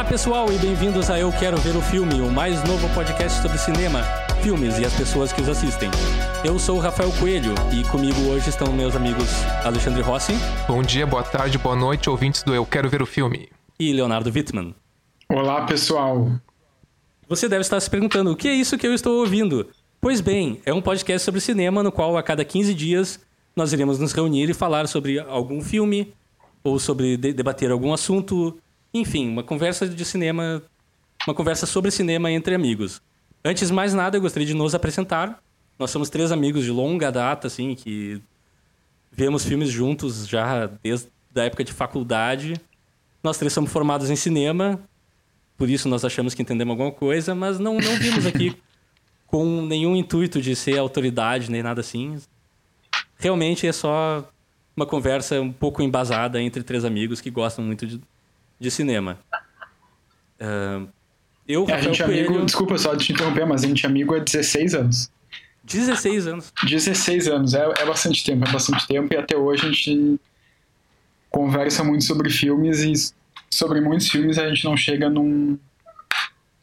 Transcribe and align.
Olá 0.00 0.08
pessoal 0.08 0.50
e 0.50 0.56
bem-vindos 0.56 1.10
a 1.10 1.20
Eu 1.20 1.30
Quero 1.30 1.58
Ver 1.58 1.76
o 1.76 1.82
Filme, 1.82 2.22
o 2.22 2.32
mais 2.32 2.64
novo 2.64 2.88
podcast 2.94 3.42
sobre 3.42 3.58
cinema, 3.58 4.02
filmes 4.42 4.78
e 4.78 4.84
as 4.86 4.94
pessoas 4.94 5.30
que 5.30 5.42
os 5.42 5.48
assistem. 5.48 5.90
Eu 6.42 6.58
sou 6.58 6.78
o 6.78 6.80
Rafael 6.80 7.12
Coelho 7.20 7.52
e 7.70 7.86
comigo 7.90 8.18
hoje 8.30 8.48
estão 8.48 8.72
meus 8.72 8.96
amigos 8.96 9.28
Alexandre 9.62 10.00
Rossi. 10.00 10.32
Bom 10.66 10.80
dia, 10.80 11.06
boa 11.06 11.22
tarde, 11.22 11.58
boa 11.58 11.76
noite, 11.76 12.08
ouvintes 12.08 12.42
do 12.42 12.54
Eu 12.54 12.64
Quero 12.64 12.88
Ver 12.88 13.02
o 13.02 13.06
Filme. 13.06 13.50
E 13.78 13.92
Leonardo 13.92 14.32
Wittmann. 14.34 14.74
Olá 15.28 15.66
pessoal. 15.66 16.30
Você 17.28 17.46
deve 17.46 17.60
estar 17.60 17.78
se 17.78 17.90
perguntando 17.90 18.32
o 18.32 18.36
que 18.36 18.48
é 18.48 18.54
isso 18.54 18.78
que 18.78 18.86
eu 18.86 18.94
estou 18.94 19.20
ouvindo? 19.20 19.68
Pois 20.00 20.22
bem, 20.22 20.62
é 20.64 20.72
um 20.72 20.80
podcast 20.80 21.26
sobre 21.26 21.42
cinema 21.42 21.82
no 21.82 21.92
qual 21.92 22.16
a 22.16 22.22
cada 22.22 22.42
15 22.42 22.72
dias 22.72 23.20
nós 23.54 23.70
iremos 23.74 23.98
nos 23.98 24.14
reunir 24.14 24.48
e 24.48 24.54
falar 24.54 24.88
sobre 24.88 25.20
algum 25.20 25.60
filme 25.60 26.14
ou 26.64 26.78
sobre 26.78 27.18
de 27.18 27.34
debater 27.34 27.70
algum 27.70 27.92
assunto 27.92 28.58
enfim, 28.92 29.28
uma 29.28 29.42
conversa 29.42 29.88
de 29.88 30.04
cinema, 30.04 30.62
uma 31.26 31.34
conversa 31.34 31.66
sobre 31.66 31.90
cinema 31.90 32.30
entre 32.30 32.54
amigos. 32.54 33.00
Antes 33.44 33.68
de 33.68 33.74
mais 33.74 33.94
nada, 33.94 34.16
eu 34.16 34.20
gostaria 34.20 34.46
de 34.46 34.54
nos 34.54 34.74
apresentar. 34.74 35.42
Nós 35.78 35.90
somos 35.90 36.10
três 36.10 36.30
amigos 36.30 36.64
de 36.64 36.70
longa 36.70 37.10
data, 37.10 37.46
assim, 37.46 37.74
que 37.74 38.20
vemos 39.10 39.44
filmes 39.44 39.70
juntos 39.70 40.26
já 40.26 40.66
desde 40.82 41.08
a 41.34 41.42
época 41.44 41.64
de 41.64 41.72
faculdade. 41.72 42.60
Nós 43.22 43.38
três 43.38 43.52
somos 43.52 43.70
formados 43.70 44.10
em 44.10 44.16
cinema, 44.16 44.80
por 45.56 45.68
isso 45.68 45.88
nós 45.88 46.04
achamos 46.04 46.34
que 46.34 46.42
entendemos 46.42 46.72
alguma 46.72 46.90
coisa, 46.90 47.34
mas 47.34 47.58
não, 47.58 47.74
não 47.78 47.96
vimos 47.96 48.24
aqui 48.26 48.56
com 49.26 49.62
nenhum 49.62 49.94
intuito 49.94 50.40
de 50.40 50.56
ser 50.56 50.78
autoridade 50.78 51.50
nem 51.50 51.62
nada 51.62 51.80
assim. 51.80 52.18
Realmente 53.16 53.66
é 53.66 53.72
só 53.72 54.26
uma 54.74 54.86
conversa 54.86 55.40
um 55.40 55.52
pouco 55.52 55.82
embasada 55.82 56.40
entre 56.40 56.62
três 56.62 56.84
amigos 56.84 57.20
que 57.20 57.30
gostam 57.30 57.64
muito 57.64 57.86
de, 57.86 58.00
de 58.60 58.70
cinema. 58.70 59.18
Uh, 60.40 60.86
eu, 61.48 61.66
é, 61.68 61.72
a 61.72 61.80
gente 61.80 62.02
é 62.02 62.04
Coelho... 62.04 62.28
amigo, 62.28 62.44
desculpa 62.44 62.78
só 62.78 62.94
te 62.94 63.12
interromper, 63.12 63.46
mas 63.46 63.64
a 63.64 63.66
gente 63.66 63.84
é 63.84 63.88
amigo 63.88 64.14
há 64.14 64.18
16 64.18 64.74
anos. 64.74 65.10
16 65.64 66.26
anos? 66.26 66.52
16 66.64 67.28
anos, 67.28 67.54
é, 67.54 67.64
é 67.78 67.86
bastante 67.86 68.24
tempo, 68.24 68.46
é 68.46 68.52
bastante 68.52 68.86
tempo, 68.86 69.12
e 69.12 69.16
até 69.16 69.36
hoje 69.36 69.66
a 69.66 69.70
gente 69.70 70.20
conversa 71.30 71.82
muito 71.82 72.04
sobre 72.04 72.30
filmes 72.30 72.80
e 72.80 72.92
sobre 73.50 73.80
muitos 73.80 74.08
filmes 74.08 74.38
a 74.38 74.48
gente 74.48 74.64
não 74.64 74.76
chega 74.76 75.08
num, 75.08 75.58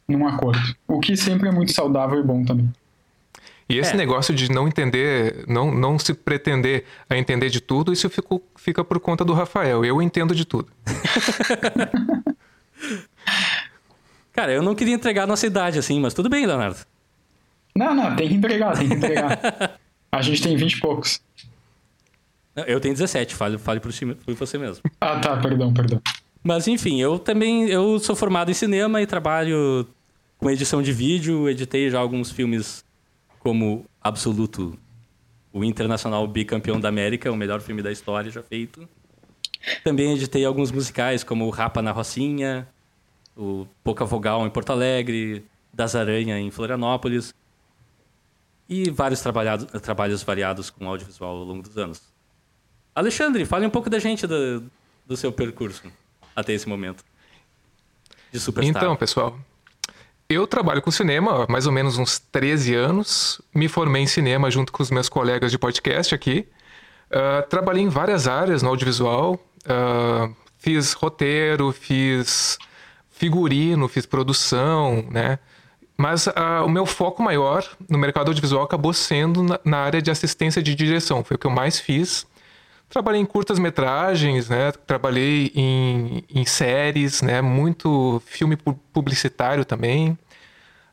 num 0.06 0.26
acordo. 0.26 0.60
O 0.86 1.00
que 1.00 1.16
sempre 1.16 1.48
é 1.48 1.52
muito 1.52 1.72
saudável 1.72 2.18
e 2.20 2.22
bom 2.22 2.44
também. 2.44 2.70
E 3.68 3.78
esse 3.78 3.92
é. 3.92 3.96
negócio 3.96 4.34
de 4.34 4.50
não 4.50 4.66
entender, 4.66 5.44
não, 5.46 5.70
não 5.70 5.98
se 5.98 6.14
pretender 6.14 6.84
a 7.08 7.18
entender 7.18 7.50
de 7.50 7.60
tudo, 7.60 7.92
isso 7.92 8.08
fica, 8.08 8.40
fica 8.56 8.82
por 8.82 8.98
conta 8.98 9.24
do 9.24 9.34
Rafael. 9.34 9.84
Eu 9.84 10.00
entendo 10.00 10.34
de 10.34 10.46
tudo. 10.46 10.68
Cara, 14.32 14.52
eu 14.52 14.62
não 14.62 14.74
queria 14.74 14.94
entregar 14.94 15.24
a 15.24 15.26
nossa 15.26 15.46
idade 15.46 15.78
assim, 15.78 16.00
mas 16.00 16.14
tudo 16.14 16.30
bem, 16.30 16.46
Leonardo. 16.46 16.78
Não, 17.76 17.94
não, 17.94 18.16
tem 18.16 18.28
que 18.28 18.34
entregar, 18.34 18.78
tem 18.78 18.88
que 18.88 18.94
entregar. 18.94 19.78
a 20.10 20.22
gente 20.22 20.42
tem 20.42 20.56
20 20.56 20.72
e 20.72 20.80
poucos. 20.80 21.20
Eu 22.66 22.80
tenho 22.80 22.94
17, 22.94 23.34
fale, 23.34 23.58
fale 23.58 23.80
por, 23.80 23.92
si, 23.92 24.06
por 24.06 24.34
você 24.34 24.56
mesmo. 24.56 24.82
Ah, 25.00 25.20
tá, 25.20 25.36
perdão, 25.36 25.72
perdão. 25.72 26.00
Mas 26.42 26.66
enfim, 26.66 27.00
eu 27.00 27.18
também 27.18 27.68
eu 27.68 27.98
sou 27.98 28.16
formado 28.16 28.50
em 28.50 28.54
cinema 28.54 29.02
e 29.02 29.06
trabalho 29.06 29.86
com 30.38 30.50
edição 30.50 30.80
de 30.80 30.92
vídeo, 30.92 31.48
editei 31.48 31.90
já 31.90 31.98
alguns 31.98 32.30
filmes 32.30 32.84
como 33.48 33.86
absoluto 33.98 34.78
o 35.50 35.64
internacional 35.64 36.26
bicampeão 36.28 36.78
da 36.78 36.90
América, 36.90 37.32
o 37.32 37.34
melhor 37.34 37.62
filme 37.62 37.80
da 37.80 37.90
história 37.90 38.30
já 38.30 38.42
feito. 38.42 38.86
Também 39.82 40.12
editei 40.12 40.44
alguns 40.44 40.70
musicais, 40.70 41.24
como 41.24 41.46
o 41.46 41.48
Rapa 41.48 41.80
na 41.80 41.90
Rocinha, 41.90 42.68
o 43.34 43.66
Pouca 43.82 44.04
Vogal 44.04 44.46
em 44.46 44.50
Porto 44.50 44.68
Alegre, 44.68 45.46
Das 45.72 45.96
Aranha 45.96 46.38
em 46.38 46.50
Florianópolis. 46.50 47.32
E 48.68 48.90
vários 48.90 49.22
trabalhos 49.22 50.22
variados 50.22 50.68
com 50.68 50.86
audiovisual 50.86 51.38
ao 51.38 51.44
longo 51.44 51.62
dos 51.62 51.78
anos. 51.78 52.02
Alexandre, 52.94 53.46
fale 53.46 53.66
um 53.66 53.70
pouco 53.70 53.88
da 53.88 53.98
gente, 53.98 54.26
do, 54.26 54.62
do 55.06 55.16
seu 55.16 55.32
percurso 55.32 55.90
até 56.36 56.52
esse 56.52 56.68
momento. 56.68 57.02
De 58.30 58.38
superstar. 58.38 58.82
Então, 58.82 58.94
pessoal, 58.94 59.40
eu 60.28 60.46
trabalho 60.46 60.82
com 60.82 60.90
cinema 60.90 61.44
há 61.44 61.50
mais 61.50 61.66
ou 61.66 61.72
menos 61.72 61.96
uns 61.96 62.18
13 62.18 62.74
anos. 62.74 63.40
Me 63.54 63.66
formei 63.66 64.02
em 64.02 64.06
cinema 64.06 64.50
junto 64.50 64.70
com 64.70 64.82
os 64.82 64.90
meus 64.90 65.08
colegas 65.08 65.50
de 65.50 65.58
podcast 65.58 66.14
aqui. 66.14 66.46
Uh, 67.10 67.48
trabalhei 67.48 67.82
em 67.82 67.88
várias 67.88 68.28
áreas 68.28 68.62
no 68.62 68.68
audiovisual. 68.68 69.34
Uh, 69.64 70.34
fiz 70.58 70.92
roteiro, 70.92 71.72
fiz 71.72 72.58
figurino, 73.10 73.88
fiz 73.88 74.04
produção, 74.04 75.06
né? 75.10 75.38
Mas 75.96 76.26
uh, 76.26 76.64
o 76.64 76.68
meu 76.68 76.84
foco 76.84 77.22
maior 77.22 77.66
no 77.88 77.98
mercado 77.98 78.28
audiovisual 78.28 78.62
acabou 78.62 78.92
sendo 78.92 79.42
na, 79.42 79.58
na, 79.64 79.78
área 79.78 80.00
de 80.00 80.10
assistência 80.10 80.62
de 80.62 80.74
direção. 80.74 81.24
Foi 81.24 81.36
o 81.36 81.38
que 81.38 81.46
eu 81.46 81.50
mais 81.50 81.80
fiz. 81.80 82.26
Trabalhei 82.88 83.20
em 83.20 83.26
curtas 83.26 83.58
metragens, 83.58 84.48
né? 84.48 84.72
Trabalhei 84.86 85.52
em, 85.54 86.24
em 86.34 86.44
séries, 86.46 87.20
né? 87.20 87.42
Muito 87.42 88.22
filme 88.24 88.56
publicitário 88.92 89.64
também. 89.64 90.18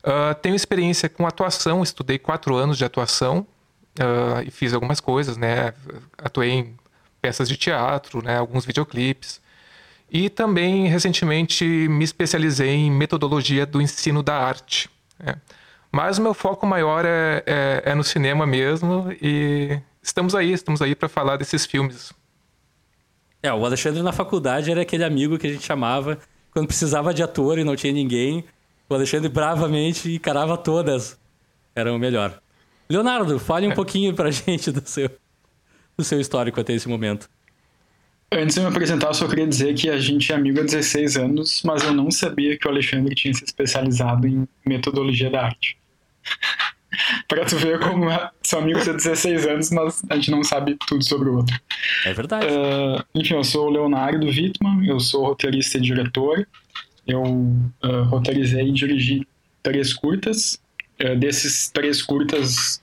Uh, 0.04 0.34
tenho 0.40 0.54
experiência 0.54 1.08
com 1.08 1.26
atuação, 1.26 1.82
estudei 1.82 2.18
quatro 2.18 2.54
anos 2.54 2.76
de 2.76 2.84
atuação 2.84 3.46
uh, 3.98 4.42
e 4.46 4.50
fiz 4.50 4.74
algumas 4.74 5.00
coisas, 5.00 5.36
né? 5.36 5.72
Atuei 6.18 6.50
em 6.50 6.76
peças 7.20 7.48
de 7.48 7.56
teatro, 7.56 8.22
né? 8.22 8.38
Alguns 8.38 8.66
videoclipes. 8.66 9.40
E 10.10 10.28
também, 10.30 10.86
recentemente, 10.86 11.64
me 11.64 12.04
especializei 12.04 12.74
em 12.74 12.90
metodologia 12.90 13.66
do 13.66 13.80
ensino 13.80 14.22
da 14.22 14.36
arte. 14.36 14.88
Né? 15.18 15.34
Mas 15.90 16.18
o 16.18 16.22
meu 16.22 16.34
foco 16.34 16.66
maior 16.66 17.04
é, 17.04 17.42
é, 17.46 17.82
é 17.86 17.94
no 17.94 18.04
cinema 18.04 18.46
mesmo 18.46 19.10
e 19.20 19.80
estamos 20.06 20.34
aí, 20.34 20.52
estamos 20.52 20.80
aí 20.80 20.94
para 20.94 21.08
falar 21.08 21.36
desses 21.36 21.66
filmes. 21.66 22.12
É, 23.42 23.52
o 23.52 23.64
Alexandre 23.64 24.02
na 24.02 24.12
faculdade 24.12 24.70
era 24.70 24.82
aquele 24.82 25.04
amigo 25.04 25.38
que 25.38 25.46
a 25.46 25.52
gente 25.52 25.64
chamava 25.64 26.18
quando 26.50 26.68
precisava 26.68 27.12
de 27.12 27.22
ator 27.22 27.58
e 27.58 27.64
não 27.64 27.76
tinha 27.76 27.92
ninguém. 27.92 28.44
O 28.88 28.94
Alexandre 28.94 29.28
bravamente 29.28 30.10
encarava 30.10 30.56
todas. 30.56 31.18
Era 31.74 31.92
o 31.92 31.98
melhor. 31.98 32.40
Leonardo, 32.88 33.38
fale 33.38 33.66
um 33.66 33.72
é. 33.72 33.74
pouquinho 33.74 34.14
pra 34.14 34.30
gente 34.32 34.70
do 34.70 34.86
seu, 34.88 35.10
do 35.96 36.04
seu 36.04 36.20
histórico 36.20 36.60
até 36.60 36.72
esse 36.72 36.88
momento. 36.88 37.28
Antes 38.32 38.56
de 38.56 38.60
me 38.60 38.66
apresentar, 38.66 39.08
eu 39.08 39.14
só 39.14 39.28
queria 39.28 39.46
dizer 39.46 39.74
que 39.74 39.88
a 39.88 39.98
gente 39.98 40.32
é 40.32 40.34
amigo 40.34 40.60
há 40.60 40.64
16 40.64 41.16
anos, 41.16 41.62
mas 41.64 41.84
eu 41.84 41.92
não 41.92 42.10
sabia 42.10 42.58
que 42.58 42.66
o 42.66 42.70
Alexandre 42.70 43.14
tinha 43.14 43.32
se 43.32 43.44
especializado 43.44 44.26
em 44.26 44.48
metodologia 44.64 45.30
da 45.30 45.44
arte. 45.44 45.78
pra 47.28 47.44
tu 47.44 47.56
ver 47.56 47.78
como 47.80 48.10
é, 48.10 48.30
são 48.42 48.60
amigos 48.60 48.88
há 48.88 48.92
16 48.92 49.46
anos, 49.46 49.70
mas 49.70 50.02
a 50.08 50.14
gente 50.16 50.30
não 50.30 50.42
sabe 50.42 50.76
tudo 50.86 51.04
sobre 51.04 51.28
o 51.28 51.36
outro. 51.36 51.58
É 52.04 52.12
verdade. 52.12 52.46
Uh, 52.46 53.04
enfim, 53.14 53.34
eu 53.34 53.44
sou 53.44 53.66
o 53.66 53.70
Leonardo 53.70 54.26
Wittmann, 54.26 54.86
eu 54.86 55.00
sou 55.00 55.24
roteirista 55.24 55.78
e 55.78 55.80
diretor. 55.80 56.46
Eu 57.06 57.22
uh, 57.22 58.02
roteirizei 58.08 58.68
e 58.68 58.72
dirigi 58.72 59.26
três 59.62 59.92
curtas. 59.92 60.60
Uh, 61.00 61.16
desses 61.16 61.68
três 61.70 62.02
curtas, 62.02 62.80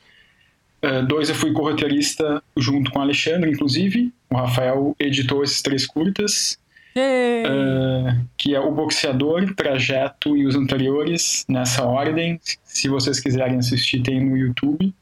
dois 1.07 1.29
eu 1.29 1.35
fui 1.35 1.53
co-roteirista 1.53 2.43
junto 2.57 2.91
com 2.91 2.99
o 2.99 3.01
Alexandre, 3.01 3.49
inclusive. 3.49 4.11
O 4.29 4.35
Rafael 4.35 4.95
editou 4.99 5.43
esses 5.43 5.61
três 5.61 5.85
curtas. 5.85 6.59
Uh, 6.95 8.25
que 8.37 8.53
é 8.53 8.59
o 8.59 8.71
Boxeador, 8.71 9.53
Trajeto 9.55 10.37
e 10.37 10.45
os 10.45 10.55
anteriores, 10.55 11.45
nessa 11.47 11.83
ordem. 11.83 12.39
Se 12.63 12.87
vocês 12.87 13.19
quiserem 13.19 13.57
assistir, 13.57 14.01
tem 14.01 14.23
no 14.23 14.37
YouTube. 14.37 14.93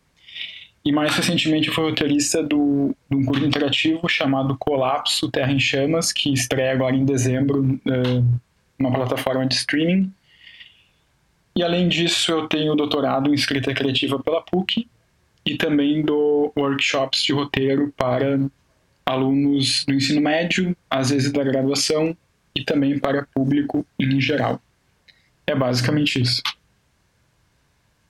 E 0.83 0.91
mais 0.91 1.15
recentemente 1.15 1.69
fui 1.69 1.83
roteirista 1.83 2.41
do, 2.41 2.95
de 3.09 3.15
um 3.15 3.23
curso 3.23 3.45
interativo 3.45 4.09
chamado 4.09 4.57
Colapso 4.57 5.29
Terra 5.29 5.51
em 5.51 5.59
Chamas, 5.59 6.11
que 6.11 6.33
estreia 6.33 6.71
agora 6.71 6.95
em 6.95 7.05
dezembro 7.05 7.61
uh, 7.61 8.39
numa 8.79 8.91
plataforma 8.91 9.45
de 9.45 9.55
streaming. 9.55 10.11
E 11.55 11.61
além 11.61 11.87
disso, 11.87 12.31
eu 12.31 12.47
tenho 12.47 12.75
doutorado 12.75 13.29
em 13.29 13.33
escrita 13.33 13.73
criativa 13.73 14.17
pela 14.17 14.41
PUC 14.41 14.87
e 15.45 15.55
também 15.55 16.01
dou 16.01 16.51
workshops 16.57 17.23
de 17.23 17.33
roteiro 17.33 17.93
para 17.95 18.39
alunos 19.11 19.83
do 19.85 19.93
ensino 19.93 20.21
médio, 20.21 20.75
às 20.89 21.09
vezes 21.09 21.31
da 21.31 21.43
graduação 21.43 22.15
e 22.55 22.63
também 22.63 22.97
para 22.97 23.27
público 23.33 23.85
em 23.99 24.19
geral. 24.19 24.61
É 25.45 25.55
basicamente 25.55 26.21
isso. 26.21 26.41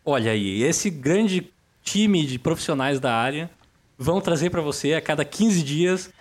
Olha 0.05 0.31
aí, 0.31 0.63
esse 0.63 0.89
grande 0.89 1.47
time 1.83 2.25
de 2.25 2.37
profissionais 2.37 2.99
da 2.99 3.13
área 3.13 3.49
vão 3.97 4.21
trazer 4.21 4.49
para 4.49 4.61
você 4.61 4.93
a 4.93 5.01
cada 5.01 5.23
15 5.25 5.63
dias 5.63 6.11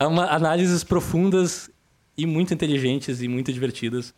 uma, 0.00 0.26
análises 0.26 0.84
profundas 0.84 1.70
e 2.16 2.26
muito 2.26 2.52
inteligentes 2.52 3.22
e 3.22 3.28
muito 3.28 3.52
divertidas 3.52 4.14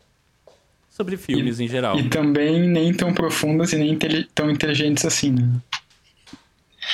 sobre 0.91 1.17
filmes 1.17 1.59
e, 1.59 1.65
em 1.65 1.69
geral. 1.69 1.99
E 1.99 2.09
também 2.09 2.69
nem 2.69 2.93
tão 2.93 3.12
profundas 3.12 3.73
e 3.73 3.77
nem 3.77 3.97
tão 4.35 4.50
inteligentes 4.50 5.05
assim, 5.05 5.32
né? 5.32 5.49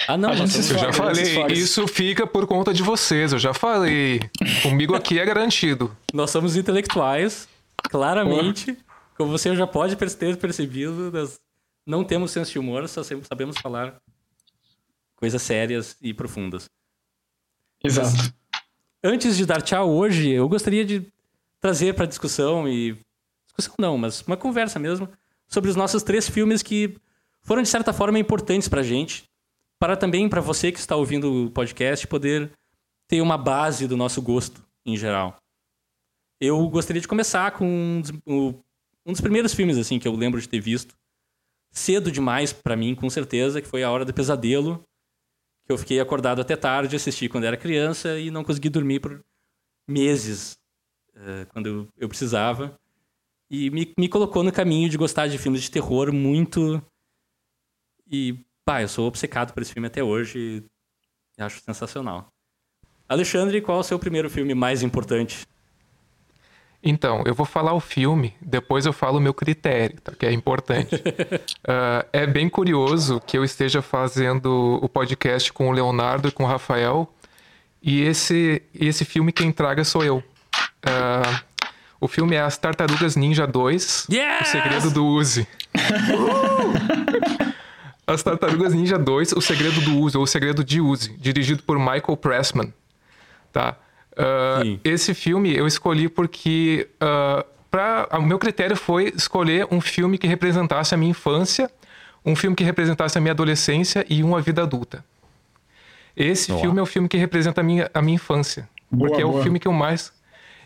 Ah, 0.07 0.17
não, 0.17 0.35
mas 0.35 0.71
eu 0.71 0.79
já 0.79 0.93
falei, 0.93 1.25
isso 1.53 1.87
fica 1.87 2.27
por 2.27 2.47
conta 2.47 2.73
de 2.73 2.83
vocês, 2.83 3.33
eu 3.33 3.39
já 3.39 3.53
falei. 3.53 4.21
Comigo 4.63 4.95
aqui 4.95 5.19
é 5.19 5.25
garantido. 5.25 5.97
Nós 6.13 6.31
somos 6.31 6.57
intelectuais 6.57 7.49
Claramente, 7.89 8.77
como 9.17 9.31
você 9.31 9.55
já 9.55 9.67
pode 9.67 9.97
ter 9.97 10.37
percebido, 10.37 11.11
nós 11.13 11.41
não 11.87 12.05
temos 12.05 12.31
senso 12.31 12.53
de 12.53 12.59
humor, 12.59 12.89
só 12.89 13.03
sabemos 13.03 13.59
falar 13.59 14.01
coisas 15.17 15.41
sérias 15.41 15.97
e 16.01 16.13
profundas. 16.13 16.69
Exato. 17.83 18.11
Mas, 18.17 18.33
antes 19.03 19.37
de 19.37 19.47
dar 19.47 19.63
tchau 19.63 19.91
hoje, 19.91 20.31
eu 20.31 20.49
gostaria 20.49 20.85
de 20.85 21.07
trazer 21.61 21.95
para 21.95 22.07
discussão 22.07 22.69
e 22.69 22.97
discussão 23.47 23.75
não, 23.79 23.97
mas 23.97 24.23
uma 24.23 24.37
conversa 24.37 24.79
mesmo 24.79 25.09
sobre 25.49 25.71
os 25.71 25.77
nossos 25.77 26.03
três 26.03 26.29
filmes 26.29 26.63
que 26.63 26.97
foram 27.43 27.63
de 27.63 27.69
certa 27.69 27.93
forma 27.93 28.19
importantes 28.19 28.69
para 28.69 28.81
a 28.81 28.85
gente, 28.85 29.25
para 29.81 29.97
também 29.97 30.29
para 30.29 30.43
você 30.43 30.71
que 30.71 30.79
está 30.79 30.95
ouvindo 30.95 31.47
o 31.47 31.51
podcast 31.51 32.07
poder 32.07 32.53
ter 33.09 33.23
uma 33.23 33.39
base 33.39 33.89
do 33.89 33.97
nosso 33.97 34.21
gosto 34.21 34.63
em 34.85 34.97
geral. 34.97 35.37
Eu 36.41 36.69
gostaria 36.69 37.01
de 37.01 37.09
começar 37.09 37.51
com 37.53 37.65
um 37.67 38.01
dos, 38.01 38.13
um 38.27 39.13
dos 39.13 39.21
primeiros 39.21 39.55
filmes 39.55 39.79
assim 39.79 39.99
que 39.99 40.07
eu 40.07 40.15
lembro 40.15 40.41
de 40.41 40.49
ter 40.49 40.61
visto 40.61 40.95
cedo 41.73 42.13
demais 42.13 42.53
para 42.53 42.77
mim, 42.77 42.95
com 42.95 43.09
certeza, 43.09 43.61
que 43.61 43.69
foi 43.69 43.83
A 43.83 43.91
Hora 43.91 44.05
do 44.05 44.13
Pesadelo, 44.13 44.85
que 45.65 45.73
eu 45.73 45.79
fiquei 45.79 46.01
acordado 46.01 46.41
até 46.41 46.57
tarde, 46.57 46.97
assisti 46.97 47.29
quando 47.29 47.45
era 47.45 47.57
criança 47.57 48.19
e 48.19 48.31
não 48.31 48.45
consegui 48.45 48.69
dormir 48.69 49.01
por 49.01 49.25
meses 49.89 50.59
uh, 51.15 51.47
quando 51.53 51.89
eu, 51.97 52.09
precisava. 52.09 52.79
E 53.49 53.71
me, 53.71 53.93
me 53.99 54.09
colocou 54.09 54.43
no 54.43 54.53
caminho 54.53 54.89
de 54.89 54.99
gostar 54.99 55.27
de 55.27 55.39
filmes 55.39 55.63
de 55.63 55.71
terror 55.71 56.13
muito. 56.13 56.83
E, 58.11 58.39
pá, 58.65 58.83
eu 58.83 58.89
sou 58.89 59.07
obcecado 59.07 59.53
por 59.53 59.63
esse 59.63 59.73
filme 59.73 59.89
até 59.89 60.03
hoje 60.03 60.65
e 61.39 61.43
acho 61.43 61.61
sensacional. 61.61 62.29
Alexandre, 63.09 63.61
qual 63.61 63.79
é 63.79 63.81
o 63.81 63.85
seu 63.85 63.99
primeiro 63.99 64.31
filme 64.31 64.55
mais 64.55 64.83
importante 64.83 65.47
então, 66.83 67.23
eu 67.27 67.35
vou 67.35 67.45
falar 67.45 67.75
o 67.75 67.81
filme, 67.81 68.35
depois 68.41 68.87
eu 68.87 68.93
falo 68.93 69.19
o 69.19 69.21
meu 69.21 69.35
critério, 69.35 70.01
tá? 70.01 70.13
que 70.19 70.25
é 70.25 70.33
importante. 70.33 70.95
uh, 70.95 72.07
é 72.13 72.27
bem 72.27 72.49
curioso 72.49 73.21
que 73.27 73.37
eu 73.37 73.45
esteja 73.45 73.83
fazendo 73.83 74.79
o 74.83 74.89
podcast 74.89 75.53
com 75.53 75.69
o 75.69 75.73
Leonardo 75.73 76.29
e 76.29 76.33
com 76.33 76.45
o 76.45 76.47
Rafael, 76.47 77.13
e 77.83 78.01
esse, 78.03 78.63
esse 78.75 79.05
filme 79.05 79.31
quem 79.31 79.53
traga 79.53 79.85
sou 79.85 80.03
eu. 80.03 80.19
Uh, 80.19 81.51
o 82.01 82.09
filme 82.09 82.35
é 82.35 82.41
As 82.41 82.57
Tartarugas 82.57 83.15
Ninja 83.15 83.47
2, 83.47 84.07
yes! 84.11 84.41
O 84.41 84.45
Segredo 84.47 84.91
do 84.91 85.05
Uzi. 85.05 85.47
As 88.11 88.25
Tartarugas 88.25 88.75
Ninja 88.75 88.99
2, 88.99 89.33
O 89.33 89.41
Segredo 89.41 89.81
do 89.83 89.99
Uzi, 89.99 90.17
ou 90.17 90.25
O 90.25 90.27
Segredo 90.27 90.65
de 90.65 90.81
Uzi, 90.81 91.17
dirigido 91.17 91.63
por 91.63 91.79
Michael 91.79 92.17
Pressman. 92.17 92.75
Tá? 93.53 93.77
Uh, 94.13 94.81
esse 94.83 95.15
filme 95.15 95.57
eu 95.57 95.65
escolhi 95.67 96.09
porque 96.09 96.89
uh, 96.97 97.45
pra, 97.71 98.09
o 98.13 98.23
meu 98.23 98.39
critério 98.39 98.77
foi 98.77 99.13
escolher 99.17 99.69
um 99.71 99.81
filme 99.81 100.19
que 100.19 100.27
representasse 100.27 100.93
a 100.93 100.97
minha 100.99 101.13
infância, 101.13 101.71
um 102.27 102.35
filme 102.35 102.57
que 102.57 102.65
representasse 102.65 103.17
a 103.17 103.21
minha 103.21 103.33
adolescência 103.33 104.05
e 104.11 104.25
uma 104.25 104.41
vida 104.41 104.63
adulta. 104.63 105.05
Esse 106.17 106.51
Olá. 106.51 106.61
filme 106.61 106.81
é 106.81 106.83
o 106.83 106.87
filme 106.87 107.09
que 107.09 107.17
representa 107.17 107.61
a 107.61 107.65
minha, 107.65 107.89
a 107.95 108.03
minha 108.03 108.17
infância. 108.17 108.69
Boa, 108.91 109.09
porque 109.09 109.23
é 109.23 109.25
boa. 109.25 109.39
o 109.39 109.43
filme 109.43 109.61
que 109.61 109.69
eu 109.69 109.73
mais. 109.73 110.13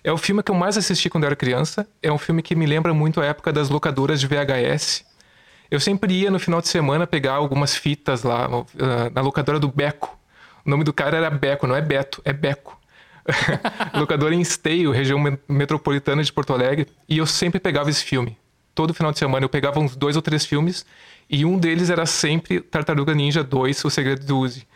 É 0.03 0.11
o 0.11 0.17
filme 0.17 0.43
que 0.43 0.51
eu 0.51 0.55
mais 0.55 0.79
assisti 0.79 1.11
quando 1.11 1.25
eu 1.25 1.29
era 1.29 1.37
criança. 1.37 1.87
É 2.03 2.11
um 2.11 2.19
filme 2.19 2.43
que 2.43 2.55
me 2.55 2.65
lembra 2.65 2.95
muito 2.95 3.21
a 3.21 3.27
época 3.27 3.53
das 3.53 3.69
locadoras 3.69 4.19
de 4.19 4.27
VHS. 4.27 5.05
Eu 5.71 5.81
sempre 5.81 6.13
ia 6.13 6.31
no 6.31 6.39
final 6.39 6.61
de 6.61 6.69
semana 6.69 7.07
pegar 7.07 7.35
algumas 7.35 7.77
fitas 7.77 8.23
lá 8.23 8.49
uh, 8.49 8.67
na 9.13 9.21
locadora 9.21 9.59
do 9.59 9.69
Beco. 9.69 10.19
O 10.65 10.71
nome 10.71 10.85
do 10.85 10.93
cara 10.93 11.17
era 11.17 11.31
Beco, 11.31 11.67
não 11.67 11.75
é 11.75 11.81
Beto, 11.81 12.23
é 12.25 12.33
Beco. 12.33 12.79
locadora 13.95 14.35
em 14.35 14.41
Esteio, 14.41 14.91
região 14.91 15.19
metropolitana 15.49 16.23
de 16.23 16.33
Porto 16.33 16.53
Alegre, 16.53 16.87
e 17.09 17.19
eu 17.19 17.27
sempre 17.27 17.59
pegava 17.59 17.91
esse 17.91 18.05
filme. 18.05 18.37
Todo 18.75 18.93
final 18.93 19.13
de 19.13 19.19
semana 19.19 19.45
eu 19.45 19.49
pegava 19.49 19.81
uns 19.81 19.97
dois 19.97 20.17
ou 20.17 20.23
três 20.23 20.45
filmes, 20.45 20.85
e 21.29 21.45
um 21.45 21.59
deles 21.59 21.91
era 21.91 22.05
sempre 22.07 22.61
Tartaruga 22.61 23.15
Ninja 23.15 23.43
2, 23.43 23.85
O 23.85 23.91
Segredo 23.91 24.27
do 24.27 24.39
Uzi. 24.39 24.67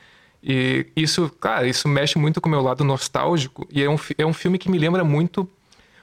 E 0.43 0.87
isso, 0.96 1.29
cara, 1.41 1.67
isso 1.67 1.88
mexe 1.88 2.17
muito 2.17 2.41
com 2.41 2.49
o 2.49 2.50
meu 2.50 2.62
lado 2.62 2.84
nostálgico, 2.84 3.67
e 3.70 3.82
é 3.82 3.91
um, 3.91 3.99
é 4.17 4.25
um 4.25 4.32
filme 4.32 4.58
que 4.58 4.70
me 4.70 4.79
lembra 4.79 5.05
muito 5.05 5.49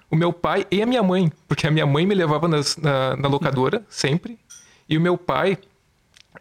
o 0.10 0.16
meu 0.16 0.32
pai 0.32 0.68
e 0.70 0.82
a 0.82 0.86
minha 0.86 1.02
mãe, 1.02 1.32
porque 1.48 1.66
a 1.66 1.72
minha 1.72 1.86
mãe 1.86 2.06
me 2.06 2.14
levava 2.14 2.48
nas, 2.48 2.78
na, 2.78 3.16
na 3.16 3.28
locadora, 3.28 3.84
sempre, 3.90 4.38
e 4.88 4.98
o 4.98 5.02
meu 5.02 5.18
pai, 5.18 5.58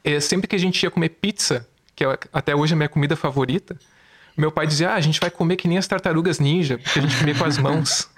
é, 0.02 0.20
sempre 0.20 0.46
que 0.46 0.56
a 0.56 0.58
gente 0.58 0.82
ia 0.82 0.90
comer 0.90 1.10
pizza, 1.10 1.66
que 1.94 2.04
é 2.04 2.18
até 2.32 2.54
hoje 2.54 2.74
a 2.74 2.76
minha 2.76 2.88
comida 2.88 3.16
favorita, 3.16 3.76
meu 4.36 4.50
pai 4.50 4.66
dizia: 4.66 4.90
ah, 4.90 4.94
a 4.94 5.00
gente 5.00 5.20
vai 5.20 5.30
comer 5.30 5.56
que 5.56 5.68
nem 5.68 5.78
as 5.78 5.86
tartarugas 5.86 6.40
ninja, 6.40 6.76
porque 6.78 6.98
a 6.98 7.02
gente 7.02 7.16
come 7.16 7.34
com 7.34 7.44
as 7.44 7.56
mãos. 7.56 8.10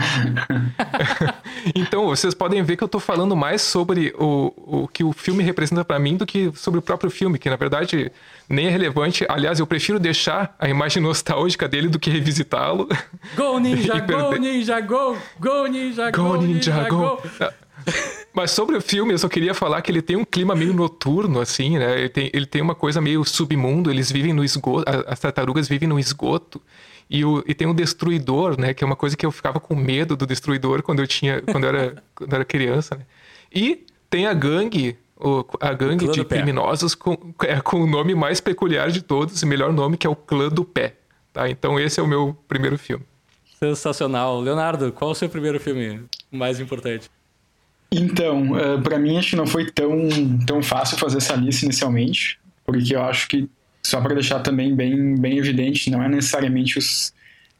então, 1.76 2.06
vocês 2.06 2.32
podem 2.32 2.62
ver 2.62 2.76
que 2.76 2.82
eu 2.82 2.86
estou 2.86 3.00
falando 3.00 3.36
mais 3.36 3.60
sobre 3.60 4.14
o, 4.18 4.52
o 4.56 4.88
que 4.88 5.04
o 5.04 5.12
filme 5.12 5.44
representa 5.44 5.84
para 5.84 5.98
mim 5.98 6.16
do 6.16 6.24
que 6.24 6.50
sobre 6.54 6.78
o 6.78 6.82
próprio 6.82 7.10
filme, 7.10 7.38
que 7.38 7.50
na 7.50 7.56
verdade 7.56 8.10
nem 8.48 8.66
é 8.66 8.70
relevante. 8.70 9.26
Aliás, 9.28 9.60
eu 9.60 9.66
prefiro 9.66 9.98
deixar 10.00 10.56
a 10.58 10.68
imagem 10.68 11.02
nostálgica 11.02 11.68
dele 11.68 11.88
do 11.88 11.98
que 11.98 12.08
revisitá-lo. 12.08 12.88
Go 13.36 13.58
Ninja, 13.58 14.00
go 14.00 14.32
Ninja, 14.38 14.80
go! 14.80 15.18
Go 15.38 15.66
Ninja, 15.66 16.10
go, 16.10 16.22
go 16.22 16.36
ninja 16.38 16.88
go! 16.88 17.22
Mas 18.36 18.50
sobre 18.50 18.76
o 18.76 18.82
filme, 18.82 19.14
eu 19.14 19.18
só 19.18 19.30
queria 19.30 19.54
falar 19.54 19.80
que 19.80 19.90
ele 19.90 20.02
tem 20.02 20.14
um 20.14 20.24
clima 20.24 20.54
meio 20.54 20.74
noturno, 20.74 21.40
assim, 21.40 21.78
né? 21.78 22.00
Ele 22.00 22.08
tem, 22.10 22.30
ele 22.34 22.44
tem 22.44 22.60
uma 22.60 22.74
coisa 22.74 23.00
meio 23.00 23.24
submundo, 23.24 23.90
eles 23.90 24.12
vivem 24.12 24.34
no 24.34 24.44
esgoto, 24.44 24.84
as 25.06 25.18
tartarugas 25.18 25.66
vivem 25.66 25.88
no 25.88 25.98
esgoto. 25.98 26.60
E, 27.08 27.24
o, 27.24 27.42
e 27.46 27.54
tem 27.54 27.66
o 27.66 27.72
Destruidor, 27.72 28.60
né? 28.60 28.74
Que 28.74 28.84
é 28.84 28.86
uma 28.86 28.94
coisa 28.94 29.16
que 29.16 29.24
eu 29.24 29.32
ficava 29.32 29.58
com 29.58 29.74
medo 29.74 30.14
do 30.14 30.26
Destruidor 30.26 30.82
quando 30.82 31.00
eu 31.00 31.06
tinha, 31.06 31.40
quando 31.40 31.64
eu 31.64 31.70
era, 31.70 32.04
quando 32.14 32.30
eu 32.30 32.36
era 32.36 32.44
criança, 32.44 32.96
né? 32.96 33.06
E 33.50 33.86
tem 34.10 34.26
a 34.26 34.34
gangue, 34.34 34.98
o, 35.16 35.42
a 35.58 35.72
gangue 35.72 36.06
de 36.06 36.22
criminosos 36.22 36.94
com, 36.94 37.16
é, 37.42 37.58
com 37.62 37.80
o 37.80 37.86
nome 37.86 38.14
mais 38.14 38.38
peculiar 38.38 38.90
de 38.90 39.00
todos, 39.00 39.42
o 39.42 39.46
melhor 39.46 39.72
nome, 39.72 39.96
que 39.96 40.06
é 40.06 40.10
o 40.10 40.16
Clã 40.16 40.50
do 40.50 40.62
Pé. 40.62 40.96
Tá? 41.32 41.48
Então 41.48 41.80
esse 41.80 41.98
é 42.00 42.02
o 42.02 42.06
meu 42.06 42.36
primeiro 42.46 42.76
filme. 42.76 43.06
Sensacional. 43.58 44.38
Leonardo, 44.42 44.92
qual 44.92 45.08
é 45.08 45.12
o 45.12 45.14
seu 45.14 45.30
primeiro 45.30 45.58
filme 45.58 46.04
mais 46.30 46.60
importante? 46.60 47.10
Então, 47.90 48.52
uh, 48.52 48.58
eh, 48.58 48.80
para 48.80 48.98
mim 48.98 49.16
acho 49.16 49.30
que 49.30 49.36
não 49.36 49.46
foi 49.46 49.70
tão, 49.70 50.08
tão 50.46 50.62
fácil 50.62 50.98
fazer 50.98 51.18
essa 51.18 51.34
lista 51.34 51.64
inicialmente, 51.64 52.38
porque 52.64 52.94
eu 52.94 53.02
acho 53.02 53.28
que, 53.28 53.48
só 53.82 54.00
para 54.00 54.14
deixar 54.14 54.40
também 54.40 54.74
bem, 54.74 55.14
bem 55.14 55.38
evidente, 55.38 55.90
não 55.90 56.02
é 56.02 56.08
necessariamente 56.08 56.78
os 56.78 57.14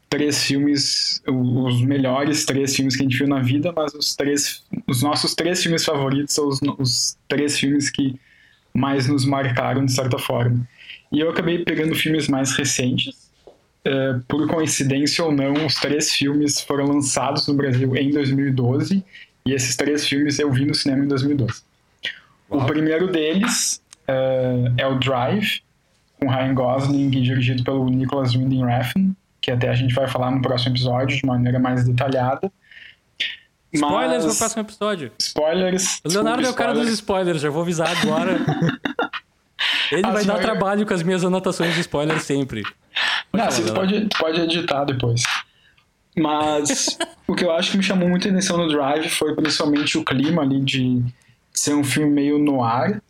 três 0.09 0.45
filmes, 0.45 1.23
os 1.27 1.81
melhores 1.83 2.45
três 2.45 2.75
filmes 2.75 2.97
que 2.97 3.03
a 3.03 3.05
gente 3.05 3.19
viu 3.19 3.29
na 3.29 3.41
vida, 3.41 3.73
mas 3.75 3.95
os 3.95 4.15
três, 4.15 4.63
os 4.87 5.03
nossos 5.03 5.35
três 5.35 5.63
filmes 5.63 5.85
favoritos 5.85 6.35
são 6.35 6.49
os, 6.49 6.61
os 6.79 7.19
três 7.29 7.59
filmes 7.59 7.91
que 7.91 8.19
mais 8.75 9.09
nos 9.09 9.25
marcaram 9.25 9.85
de 9.85 9.93
certa 9.93 10.19
forma. 10.19 10.67
E 11.11 11.21
eu 11.21 11.31
acabei 11.31 11.65
pegando 11.65 11.95
filmes 11.95 12.29
mais 12.29 12.53
recentes. 12.53 13.27
Uh, 13.87 14.21
por 14.27 14.49
coincidência 14.49 15.25
ou 15.25 15.31
não, 15.31 15.65
os 15.65 15.77
três 15.77 16.11
filmes 16.11 16.61
foram 16.61 16.87
lançados 16.87 17.47
no 17.47 17.55
Brasil 17.55 17.97
em 17.97 18.11
2012 18.11 19.05
e 19.47 19.55
esses 19.55 19.77
três 19.77 20.07
filmes 20.07 20.39
eu 20.39 20.51
vi 20.51 20.67
no 20.67 20.75
cinema 20.75 21.05
em 21.05 21.09
2012. 21.09 21.63
Uau. 22.51 22.63
O 22.63 22.67
primeiro 22.67 23.11
deles 23.11 23.81
uh, 24.09 24.75
é 24.77 24.87
o 24.87 24.99
Drive, 24.99 25.63
com 26.21 26.29
Ryan 26.29 26.55
Gosling 26.55 27.07
e 27.07 27.23
dirigido 27.23 27.63
pelo 27.63 27.89
Nicholas 27.89 28.35
Winding 28.35 28.65
Refn, 28.65 29.13
que 29.41 29.51
até 29.51 29.69
a 29.69 29.75
gente 29.75 29.95
vai 29.95 30.09
falar 30.09 30.31
no 30.33 30.43
próximo 30.43 30.75
episódio 30.75 31.17
de 31.17 31.25
maneira 31.25 31.59
mais 31.59 31.85
detalhada. 31.85 32.51
Spoilers 33.73 34.25
Mas... 34.25 34.33
no 34.33 34.39
próximo 34.39 34.63
episódio. 34.63 35.13
Spoilers. 35.19 36.01
O 36.05 36.09
Leonardo 36.09 36.47
é 36.47 36.51
o 36.51 36.55
cara 36.55 36.75
dos 36.75 36.89
spoilers, 36.89 37.41
já 37.41 37.51
vou 37.51 37.63
avisar 37.63 37.89
agora. 38.03 38.39
Ele 39.93 40.03
vai 40.03 40.25
dar 40.25 40.41
trabalho 40.41 40.85
com 40.85 40.93
as 40.93 41.03
minhas 41.03 41.25
anotações 41.25 41.75
de 41.75 41.81
spoilers 41.81 42.25
sempre. 42.25 42.63
Pode 43.31 43.45
Não, 43.45 43.51
você 43.51 43.73
pode, 43.73 44.09
pode 44.19 44.41
editar 44.41 44.85
depois. 44.85 45.23
Mas 46.19 46.97
o 47.27 47.35
que 47.35 47.45
eu 47.45 47.51
acho 47.53 47.73
que 47.73 47.77
me 47.77 47.83
chamou 47.83 48.09
muita 48.09 48.29
atenção 48.29 48.57
no 48.57 48.69
Drive 48.69 49.09
foi 49.11 49.35
principalmente 49.35 49.99
o 49.99 50.05
clima 50.05 50.43
ali 50.43 50.61
de 50.61 51.03
ser 51.53 51.75
um 51.75 51.85
filme 51.85 52.11
meio 52.11 52.39
no 52.39 52.63
ar, 52.63 53.03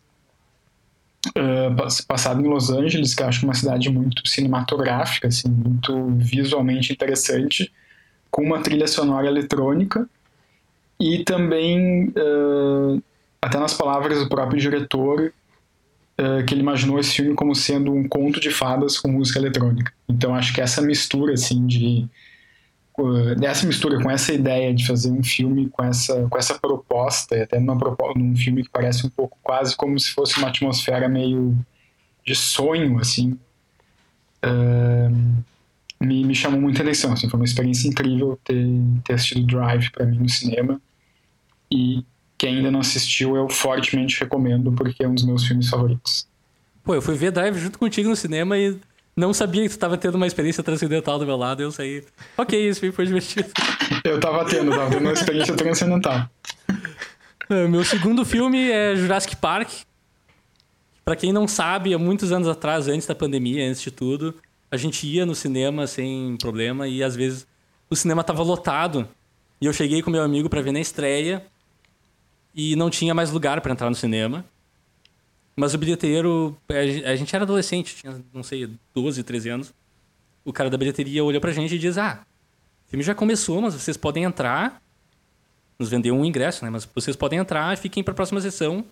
uh, 1.29 2.05
passado 2.07 2.41
em 2.41 2.47
Los 2.47 2.69
Angeles, 2.69 3.15
que 3.15 3.23
eu 3.23 3.27
acho 3.27 3.45
uma 3.45 3.53
cidade 3.53 3.89
muito 3.89 4.27
cinematográfica, 4.27 5.27
assim, 5.27 5.49
muito 5.49 6.07
visualmente 6.17 6.91
interessante, 6.91 7.71
com 8.29 8.43
uma 8.43 8.61
trilha 8.61 8.87
sonora 8.87 9.27
eletrônica 9.27 10.07
e 10.99 11.23
também, 11.23 12.09
uh, 12.09 13.01
até 13.41 13.57
nas 13.57 13.73
palavras 13.73 14.19
do 14.19 14.27
próprio 14.27 14.59
diretor, 14.59 15.33
uh, 16.19 16.43
que 16.45 16.53
ele 16.53 16.61
imaginou 16.61 16.99
esse 16.99 17.15
filme 17.15 17.35
como 17.35 17.55
sendo 17.55 17.93
um 17.93 18.07
conto 18.07 18.39
de 18.39 18.49
fadas 18.49 18.99
com 18.99 19.09
música 19.09 19.39
eletrônica. 19.39 19.93
Então 20.09 20.35
acho 20.35 20.53
que 20.53 20.61
essa 20.61 20.81
mistura 20.81 21.33
assim 21.33 21.65
de 21.65 22.07
dessa 23.37 23.67
mistura 23.67 24.01
com 24.01 24.09
essa 24.09 24.33
ideia 24.33 24.73
de 24.73 24.85
fazer 24.85 25.11
um 25.11 25.23
filme 25.23 25.69
com 25.69 25.83
essa, 25.83 26.27
com 26.27 26.37
essa 26.37 26.57
proposta, 26.57 27.35
e 27.35 27.41
até 27.43 27.59
numa 27.59 27.77
num 28.15 28.35
filme 28.35 28.63
que 28.63 28.69
parece 28.69 29.05
um 29.05 29.09
pouco 29.09 29.37
quase 29.43 29.75
como 29.75 29.99
se 29.99 30.11
fosse 30.11 30.37
uma 30.37 30.47
atmosfera 30.47 31.07
meio 31.07 31.55
de 32.25 32.35
sonho, 32.35 32.99
assim, 32.99 33.37
uh, 34.43 35.43
me, 36.01 36.25
me 36.25 36.33
chamou 36.33 36.59
muita 36.59 36.81
atenção. 36.81 37.13
Assim, 37.13 37.29
foi 37.29 37.39
uma 37.39 37.45
experiência 37.45 37.87
incrível 37.87 38.39
ter, 38.43 38.65
ter 39.03 39.13
assistido 39.13 39.45
Drive 39.45 39.91
para 39.91 40.05
mim 40.05 40.17
no 40.17 40.29
cinema. 40.29 40.81
e 41.71 42.03
quem 42.37 42.57
ainda 42.57 42.69
não 42.69 42.81
assistiu 42.81 43.35
eu 43.35 43.49
fortemente 43.49 44.19
recomendo 44.19 44.71
porque 44.71 45.03
é 45.03 45.07
um 45.07 45.15
dos 45.15 45.25
meus 45.25 45.45
filmes 45.45 45.69
favoritos. 45.69 46.27
Pô, 46.83 46.93
eu 46.93 47.01
fui 47.01 47.15
ver 47.15 47.31
Drive 47.31 47.57
junto 47.57 47.79
contigo 47.79 48.09
no 48.09 48.15
cinema 48.15 48.57
e 48.57 48.77
não 49.17 49.33
sabia 49.33 49.63
que 49.63 49.69
tu 49.69 49.79
tava 49.79 49.97
tendo 49.97 50.13
uma 50.13 50.27
experiência 50.27 50.61
transcendental 50.61 51.17
do 51.17 51.25
meu 51.25 51.35
lado, 51.35 51.63
eu 51.63 51.71
saí. 51.71 52.03
Ok, 52.37 52.67
esse 52.67 52.79
filme 52.79 52.95
foi 52.95 53.07
divertido. 53.07 53.49
eu 54.05 54.19
tava 54.19 54.45
tendo, 54.45 54.69
tava 54.69 54.91
tendo 54.91 55.01
uma 55.01 55.13
experiência 55.13 55.55
transcendental. 55.55 56.29
É, 57.49 57.67
meu 57.67 57.83
segundo 57.83 58.23
filme 58.23 58.69
é 58.69 58.95
Jurassic 58.95 59.35
Park. 59.37 59.71
Para 61.03 61.15
quem 61.15 61.33
não 61.33 61.47
sabe, 61.47 61.95
há 61.95 61.97
muitos 61.97 62.31
anos 62.31 62.47
atrás, 62.47 62.87
antes 62.87 63.07
da 63.07 63.15
pandemia, 63.15 63.67
antes 63.67 63.81
de 63.81 63.89
tudo, 63.89 64.35
a 64.69 64.77
gente 64.77 65.07
ia 65.07 65.25
no 65.25 65.33
cinema 65.33 65.87
sem 65.87 66.37
problema 66.37 66.87
e 66.87 67.01
às 67.01 67.15
vezes 67.15 67.47
o 67.89 67.95
cinema 67.95 68.23
tava 68.23 68.43
lotado. 68.43 69.07
E 69.59 69.65
eu 69.65 69.73
cheguei 69.73 70.03
com 70.03 70.11
meu 70.11 70.21
amigo 70.21 70.47
para 70.47 70.61
ver 70.61 70.71
na 70.71 70.79
estreia 70.79 71.43
e 72.53 72.75
não 72.75 72.91
tinha 72.91 73.15
mais 73.15 73.31
lugar 73.31 73.61
para 73.61 73.71
entrar 73.71 73.89
no 73.89 73.95
cinema. 73.95 74.45
Mas 75.59 75.73
o 75.73 75.77
bilheteiro, 75.79 76.55
a 77.03 77.15
gente 77.15 77.35
era 77.35 77.43
adolescente, 77.43 77.95
tinha, 77.95 78.23
não 78.31 78.43
sei, 78.43 78.69
12, 78.93 79.23
13 79.23 79.49
anos. 79.49 79.73
O 80.45 80.53
cara 80.53 80.69
da 80.69 80.77
bilheteria 80.77 81.23
olhou 81.23 81.41
pra 81.41 81.51
gente 81.51 81.73
e 81.73 81.79
diz: 81.79 81.97
Ah, 81.97 82.21
o 82.85 82.89
filme 82.91 83.03
já 83.03 83.15
começou, 83.15 83.59
mas 83.59 83.73
vocês 83.73 83.97
podem 83.97 84.23
entrar. 84.23 84.79
Nos 85.79 85.89
vendeu 85.89 86.15
um 86.15 86.23
ingresso, 86.23 86.63
né? 86.63 86.69
Mas 86.69 86.87
vocês 86.93 87.15
podem 87.15 87.39
entrar 87.39 87.73
e 87.73 87.77
fiquem 87.77 88.03
pra 88.03 88.13
próxima 88.13 88.39
sessão. 88.39 88.85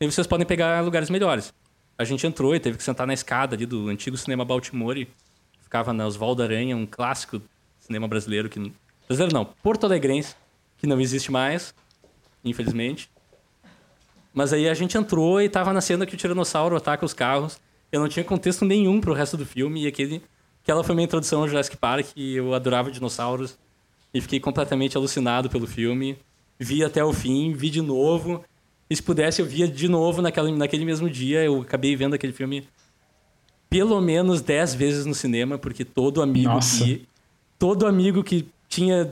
E 0.00 0.06
vocês 0.06 0.26
podem 0.26 0.44
pegar 0.46 0.80
lugares 0.80 1.08
melhores. 1.08 1.54
A 1.96 2.04
gente 2.04 2.26
entrou 2.26 2.54
e 2.54 2.60
teve 2.60 2.76
que 2.76 2.82
sentar 2.82 3.06
na 3.06 3.14
escada 3.14 3.54
ali 3.54 3.64
do 3.64 3.88
antigo 3.88 4.16
cinema 4.16 4.44
Baltimore. 4.44 5.06
Ficava 5.60 5.92
na 5.92 6.06
Oswaldo 6.06 6.42
Aranha, 6.42 6.76
um 6.76 6.86
clássico 6.86 7.40
cinema 7.78 8.08
brasileiro 8.08 8.48
que. 8.48 8.72
Brasileiro 9.06 9.32
não, 9.32 9.44
Porto 9.44 9.86
Alegrense, 9.86 10.34
que 10.78 10.86
não 10.86 11.00
existe 11.00 11.30
mais, 11.30 11.72
infelizmente. 12.44 13.08
Mas 14.38 14.52
aí 14.52 14.68
a 14.68 14.74
gente 14.74 14.96
entrou 14.96 15.42
e 15.42 15.48
tava 15.48 15.72
na 15.72 15.80
cena 15.80 16.06
que 16.06 16.14
o 16.14 16.16
Tiranossauro 16.16 16.76
ataca 16.76 17.04
os 17.04 17.12
carros. 17.12 17.58
Eu 17.90 17.98
não 17.98 18.08
tinha 18.08 18.24
contexto 18.24 18.64
nenhum 18.64 19.00
pro 19.00 19.12
resto 19.12 19.36
do 19.36 19.44
filme. 19.44 19.82
E 19.82 19.88
aquele, 19.88 20.22
aquela 20.62 20.84
foi 20.84 20.94
minha 20.94 21.06
introdução 21.06 21.40
ao 21.40 21.48
Jurassic 21.48 21.76
Park. 21.76 22.10
E 22.14 22.36
eu 22.36 22.54
adorava 22.54 22.88
dinossauros. 22.88 23.58
E 24.14 24.20
fiquei 24.20 24.38
completamente 24.38 24.96
alucinado 24.96 25.50
pelo 25.50 25.66
filme. 25.66 26.16
Vi 26.56 26.84
até 26.84 27.02
o 27.02 27.12
fim, 27.12 27.52
vi 27.52 27.68
de 27.68 27.82
novo. 27.82 28.44
E 28.88 28.94
se 28.94 29.02
pudesse, 29.02 29.42
eu 29.42 29.46
via 29.46 29.66
de 29.66 29.88
novo 29.88 30.22
naquela, 30.22 30.48
naquele 30.52 30.84
mesmo 30.84 31.10
dia. 31.10 31.42
Eu 31.42 31.62
acabei 31.62 31.96
vendo 31.96 32.14
aquele 32.14 32.32
filme 32.32 32.62
pelo 33.68 34.00
menos 34.00 34.40
dez 34.40 34.72
vezes 34.72 35.04
no 35.04 35.16
cinema, 35.16 35.58
porque 35.58 35.84
todo 35.84 36.22
amigo 36.22 36.48
Nossa. 36.48 36.84
que. 36.84 37.08
Todo 37.58 37.88
amigo 37.88 38.22
que 38.22 38.46
tinha. 38.68 39.04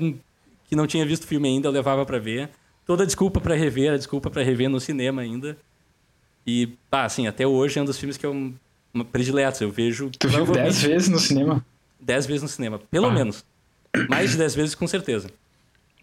que 0.68 0.76
não 0.76 0.86
tinha 0.86 1.04
visto 1.04 1.24
o 1.24 1.26
filme 1.26 1.48
ainda, 1.48 1.66
eu 1.66 1.72
levava 1.72 2.06
para 2.06 2.20
ver 2.20 2.48
toda 2.86 3.04
desculpa 3.04 3.40
para 3.40 3.54
rever, 3.54 3.92
a 3.92 3.96
desculpa 3.96 4.30
para 4.30 4.42
rever 4.42 4.70
no 4.70 4.80
cinema 4.80 5.20
ainda. 5.20 5.58
E, 6.46 6.68
pá, 6.88 7.04
assim, 7.04 7.26
até 7.26 7.46
hoje 7.46 7.78
é 7.78 7.82
um 7.82 7.84
dos 7.84 7.98
filmes 7.98 8.16
que 8.16 8.24
eu 8.24 8.54
prediletos. 9.04 9.60
Eu 9.60 9.70
vejo. 9.70 10.10
Tu 10.10 10.28
viu 10.28 10.46
dez 10.46 10.80
vezes 10.82 11.08
no 11.08 11.18
cinema? 11.18 11.66
Dez 12.00 12.24
vezes 12.24 12.42
no 12.42 12.48
cinema, 12.48 12.78
pelo 12.90 13.06
ah. 13.06 13.12
menos. 13.12 13.44
Mais 14.08 14.30
de 14.30 14.36
dez 14.36 14.54
vezes, 14.54 14.74
com 14.74 14.86
certeza. 14.86 15.28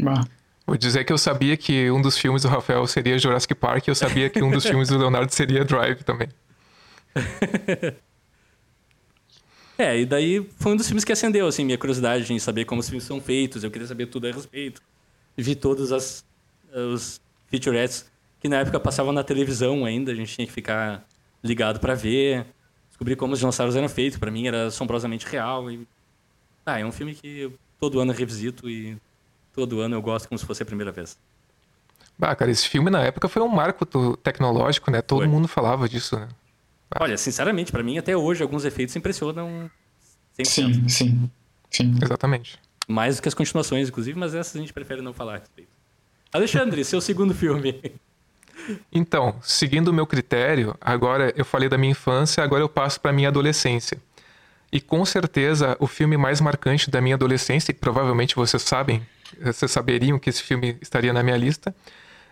Ah. 0.06 0.25
Vou 0.66 0.78
dizer 0.78 1.04
que 1.04 1.12
eu 1.12 1.18
sabia 1.18 1.58
que 1.58 1.90
um 1.92 2.02
dos 2.02 2.18
filmes 2.18 2.44
do 2.44 2.48
Rafael 2.48 2.86
seria 2.88 3.18
Jurassic 3.18 3.54
Park 3.56 3.88
e 3.88 3.92
eu 3.92 3.96
sabia 3.96 4.30
que 4.30 4.42
um 4.42 4.52
dos 4.52 4.66
filmes 4.66 4.88
do 4.90 4.98
Leonardo 4.98 5.34
seria 5.34 5.63
Drive 5.66 6.04
também. 6.04 6.30
é, 9.78 10.00
e 10.00 10.06
daí 10.06 10.50
foi 10.58 10.74
um 10.74 10.75
dos 10.75 10.88
filmes 10.88 11.04
que 11.04 11.12
acendeu, 11.12 11.48
assim, 11.48 11.66
minha 11.66 11.78
curiosidade 11.78 12.32
em 12.34 12.40
saber 12.40 12.63
como 12.66 12.80
os 12.80 12.88
filmes 12.88 13.04
são 13.04 13.20
feitos. 13.20 13.63
Eu 13.63 13.72
queria 13.72 13.88
saber 13.88 14.08
tudo 14.08 14.28
a 14.28 14.32
respeito. 14.32 14.82
Vi 15.36 15.54
todas 15.54 15.92
as 15.92 16.24
os 16.74 17.22
featurettes 17.48 18.12
que 18.39 18.50
na 18.50 18.58
época 18.58 18.80
passavam 18.80 19.13
na 19.13 19.24
televisão 19.24 19.86
ainda, 19.86 20.12
a 20.12 20.15
gente 20.15 20.36
tinha 20.36 20.46
que 20.46 20.51
ficar 20.51 21.06
ligado 21.44 21.80
para 21.80 21.96
ver, 21.96 22.46
descobrir 22.89 23.15
como 23.15 23.34
os 23.34 23.39
dinossauros 23.39 23.75
eram 23.75 23.88
feitos, 23.88 24.18
para 24.18 24.32
mim 24.32 24.48
era 24.48 24.68
assombrosamente 24.68 25.25
real 25.25 25.70
e 25.72 25.88
ah, 26.65 26.80
é 26.80 26.86
um 26.86 26.92
filme 26.92 27.15
que 27.15 27.51
todo 27.80 28.00
ano 28.00 28.12
eu 28.12 28.18
revisito 28.18 28.70
e 28.70 28.98
todo 29.53 29.82
ano 29.82 29.96
eu 29.96 30.01
gosto 30.01 30.27
como 30.27 30.38
se 30.38 30.46
fosse 30.46 30.63
a 30.63 30.65
primeira 30.65 30.92
vez. 30.92 31.18
Bah, 32.18 32.36
cara, 32.36 32.51
esse 32.51 32.68
filme 32.68 32.89
na 32.89 33.01
época 33.01 33.27
foi 33.27 33.42
um 33.42 33.48
marco 33.48 33.86
tecnológico, 34.18 34.92
né? 34.92 35.01
Todo 35.01 35.20
foi. 35.20 35.27
mundo 35.27 35.48
falava 35.48 35.89
disso, 35.89 36.18
né? 36.18 36.30
Olha, 37.00 37.18
sinceramente, 37.18 37.72
para 37.72 37.84
mim 37.84 37.98
até 37.98 38.15
hoje 38.15 38.44
alguns 38.44 38.65
efeitos 38.65 38.96
impressionam 38.96 39.70
100%. 40.38 40.46
Sim, 40.46 40.89
sim, 40.89 41.32
sim. 41.70 41.96
Exatamente. 42.01 42.60
Mais 42.88 43.15
do 43.15 43.22
que 43.22 43.27
as 43.27 43.34
continuações, 43.34 43.89
inclusive, 43.89 44.18
mas 44.18 44.36
essas 44.36 44.56
a 44.56 44.60
gente 44.60 44.74
prefere 44.74 45.01
não 45.01 45.13
falar 45.13 45.36
a 45.36 45.38
respeito. 45.39 45.73
Alexandre, 46.34 46.84
seu 46.84 47.00
segundo 47.00 47.34
filme. 47.34 47.80
Então, 48.92 49.36
seguindo 49.42 49.90
o 49.90 49.94
meu 49.94 50.08
critério, 50.08 50.75
agora 50.82 51.34
eu 51.36 51.46
falei 51.46 51.70
da 51.70 51.78
minha 51.78 51.92
infância, 51.92 52.44
agora 52.44 52.63
eu 52.63 52.70
passo 52.70 53.00
para 53.00 53.12
minha 53.12 53.28
adolescência. 53.28 53.98
E 54.72 54.82
com 54.82 55.06
certeza 55.06 55.78
o 55.80 55.86
filme 55.86 56.18
mais 56.18 56.42
marcante 56.42 56.90
da 56.90 57.00
minha 57.00 57.16
adolescência, 57.16 57.72
e 57.72 57.75
provavelmente 57.75 58.36
vocês 58.36 58.63
sabem, 58.63 59.06
vocês 59.40 59.70
saberiam 59.70 60.18
que 60.18 60.30
esse 60.30 60.42
filme 60.42 60.78
estaria 60.82 61.13
na 61.13 61.22
minha 61.22 61.38
lista, 61.38 61.75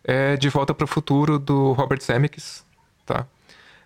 é 0.03 0.35
De 0.35 0.49
Volta 0.49 0.73
para 0.73 0.85
o 0.85 0.87
Futuro 0.87 1.37
do 1.37 1.73
Robert 1.73 2.01
Zemeckis, 2.01 2.65
tá? 3.05 3.27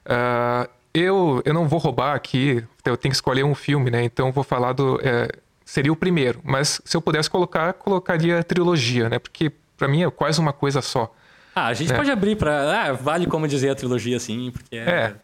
Uh, 0.05 0.69
eu, 0.93 1.41
eu 1.43 1.53
não 1.53 1.67
vou 1.67 1.79
roubar 1.79 2.15
aqui, 2.15 2.63
eu 2.85 2.95
tenho 2.95 3.11
que 3.11 3.17
escolher 3.17 3.43
um 3.43 3.55
filme, 3.55 3.91
né? 3.91 4.03
Então 4.03 4.31
vou 4.31 4.43
falar 4.43 4.71
do 4.71 4.97
é, 5.03 5.27
seria 5.65 5.91
o 5.91 5.95
primeiro, 5.95 6.39
mas 6.43 6.79
se 6.85 6.95
eu 6.95 7.01
pudesse 7.01 7.29
colocar, 7.29 7.73
colocaria 7.73 8.39
a 8.39 8.43
trilogia, 8.43 9.09
né? 9.09 9.19
Porque 9.19 9.51
para 9.77 9.87
mim 9.87 10.03
é 10.03 10.09
quase 10.09 10.39
uma 10.39 10.53
coisa 10.53 10.81
só. 10.81 11.13
Ah, 11.55 11.67
a 11.67 11.73
gente 11.73 11.91
né? 11.91 11.97
pode 11.97 12.11
abrir 12.11 12.35
para. 12.35 12.89
Ah, 12.89 12.93
vale 12.93 13.27
como 13.27 13.47
dizer 13.47 13.69
a 13.69 13.75
trilogia 13.75 14.17
assim, 14.17 14.51
porque 14.51 14.75
é. 14.75 14.89
é. 14.89 15.15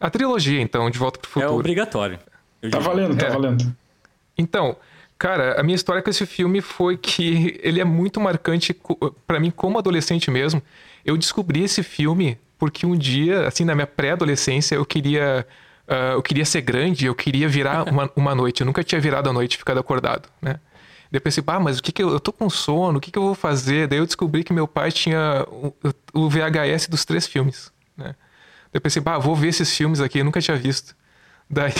A 0.00 0.10
trilogia, 0.10 0.60
então, 0.60 0.90
De 0.90 0.98
Volta 0.98 1.20
pro 1.20 1.28
é 1.28 1.32
Futuro. 1.32 1.52
É 1.52 1.56
obrigatório. 1.56 2.18
Tá 2.70 2.80
valendo, 2.80 3.16
tá 3.16 3.26
é. 3.26 3.30
valendo. 3.30 3.76
Então, 4.36 4.76
cara, 5.16 5.60
a 5.60 5.62
minha 5.62 5.76
história 5.76 6.02
com 6.02 6.10
esse 6.10 6.26
filme 6.26 6.60
foi 6.60 6.96
que 6.96 7.60
ele 7.62 7.80
é 7.80 7.84
muito 7.84 8.20
marcante 8.20 8.76
para 9.26 9.38
mim 9.38 9.50
como 9.50 9.78
adolescente 9.78 10.28
mesmo. 10.30 10.60
Eu 11.04 11.16
descobri 11.16 11.62
esse 11.62 11.84
filme 11.84 12.36
porque 12.58 12.84
um 12.84 12.96
dia, 12.96 13.46
assim, 13.46 13.64
na 13.64 13.74
minha 13.74 13.86
pré-adolescência, 13.86 14.74
eu 14.74 14.84
queria. 14.84 15.46
Uh, 15.88 16.14
eu 16.14 16.22
queria 16.22 16.44
ser 16.44 16.60
grande, 16.60 17.06
eu 17.06 17.14
queria 17.14 17.48
virar 17.48 17.86
uma, 17.90 18.10
uma 18.16 18.34
noite. 18.34 18.60
Eu 18.60 18.66
nunca 18.66 18.82
tinha 18.82 19.00
virado 19.00 19.30
a 19.30 19.32
noite 19.32 19.56
ficado 19.56 19.78
acordado, 19.78 20.28
né? 20.40 20.58
Daí 21.12 21.18
eu 21.18 21.20
pensei, 21.20 21.44
ah, 21.46 21.60
mas 21.60 21.78
o 21.78 21.82
que 21.82 21.92
que 21.92 22.02
eu, 22.02 22.08
eu 22.08 22.18
tô 22.18 22.32
com 22.32 22.48
sono, 22.48 22.96
o 22.96 23.00
que 23.00 23.10
que 23.10 23.18
eu 23.18 23.22
vou 23.22 23.34
fazer? 23.34 23.86
Daí 23.86 23.98
eu 23.98 24.06
descobri 24.06 24.42
que 24.42 24.50
meu 24.50 24.66
pai 24.66 24.90
tinha 24.90 25.46
o, 25.46 25.74
o 26.14 26.30
VHS 26.30 26.88
dos 26.88 27.04
três 27.04 27.26
filmes, 27.26 27.70
né? 27.94 28.14
Daí 28.72 28.72
eu 28.72 28.80
pensei, 28.80 29.02
ah, 29.04 29.18
vou 29.18 29.36
ver 29.36 29.48
esses 29.48 29.76
filmes 29.76 30.00
aqui, 30.00 30.20
eu 30.20 30.24
nunca 30.24 30.40
tinha 30.40 30.56
visto. 30.56 30.96
Daí 31.50 31.74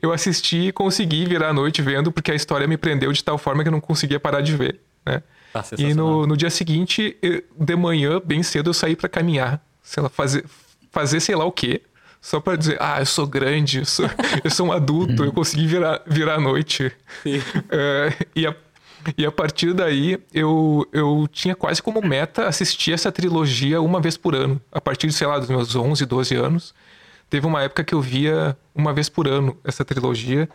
eu 0.00 0.10
assisti 0.14 0.68
e 0.68 0.72
consegui 0.72 1.26
virar 1.26 1.50
a 1.50 1.52
noite 1.52 1.82
vendo, 1.82 2.10
porque 2.10 2.32
a 2.32 2.34
história 2.34 2.66
me 2.66 2.78
prendeu 2.78 3.12
de 3.12 3.22
tal 3.22 3.36
forma 3.36 3.62
que 3.62 3.68
eu 3.68 3.72
não 3.72 3.80
conseguia 3.82 4.18
parar 4.18 4.40
de 4.40 4.56
ver, 4.56 4.80
né? 5.04 5.22
Ah, 5.52 5.62
e 5.76 5.92
no, 5.92 6.26
no 6.26 6.34
dia 6.34 6.48
seguinte, 6.48 7.18
de 7.58 7.76
manhã, 7.76 8.18
bem 8.24 8.42
cedo, 8.42 8.70
eu 8.70 8.74
saí 8.74 8.96
para 8.96 9.10
caminhar, 9.10 9.62
sei 9.82 10.02
lá, 10.02 10.08
fazer, 10.08 10.46
fazer 10.90 11.20
sei 11.20 11.34
lá 11.34 11.44
o 11.44 11.52
quê, 11.52 11.82
só 12.18 12.40
para 12.40 12.56
dizer, 12.56 12.78
ah, 12.80 12.98
eu 13.00 13.06
sou 13.06 13.26
grande, 13.26 13.80
eu 13.80 13.84
sou, 13.84 14.08
eu 14.42 14.50
sou 14.50 14.68
um 14.68 14.72
adulto, 14.72 15.22
eu 15.22 15.32
consegui 15.34 15.66
virar, 15.66 16.00
virar 16.06 16.36
a 16.36 16.40
noite. 16.40 16.90
Sim. 17.22 17.42
É, 17.68 18.12
e 18.34 18.46
a 18.46 18.54
e 19.16 19.24
a 19.24 19.32
partir 19.32 19.72
daí, 19.72 20.18
eu, 20.32 20.86
eu 20.92 21.28
tinha 21.30 21.54
quase 21.54 21.82
como 21.82 22.00
meta 22.02 22.46
assistir 22.46 22.92
essa 22.92 23.10
trilogia 23.10 23.80
uma 23.80 24.00
vez 24.00 24.16
por 24.16 24.34
ano. 24.34 24.60
A 24.70 24.80
partir, 24.80 25.06
de, 25.06 25.12
sei 25.12 25.26
lá, 25.26 25.38
dos 25.38 25.48
meus 25.48 25.74
11, 25.74 26.04
12 26.06 26.34
anos. 26.34 26.74
Teve 27.28 27.46
uma 27.46 27.62
época 27.62 27.84
que 27.84 27.94
eu 27.94 28.00
via 28.00 28.56
uma 28.74 28.92
vez 28.92 29.08
por 29.08 29.28
ano 29.28 29.56
essa 29.64 29.84
trilogia. 29.84 30.48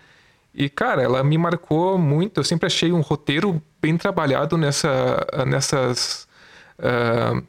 E, 0.54 0.70
cara, 0.70 1.02
ela 1.02 1.24
me 1.24 1.38
marcou 1.38 1.98
muito. 1.98 2.40
Eu 2.40 2.44
sempre 2.44 2.68
achei 2.68 2.92
um 2.92 3.02
roteiro 3.02 3.62
bem 3.82 3.98
trabalhado 3.98 4.58
nessa, 4.58 5.25
nessas. 5.48 6.28
Uh, 6.80 7.44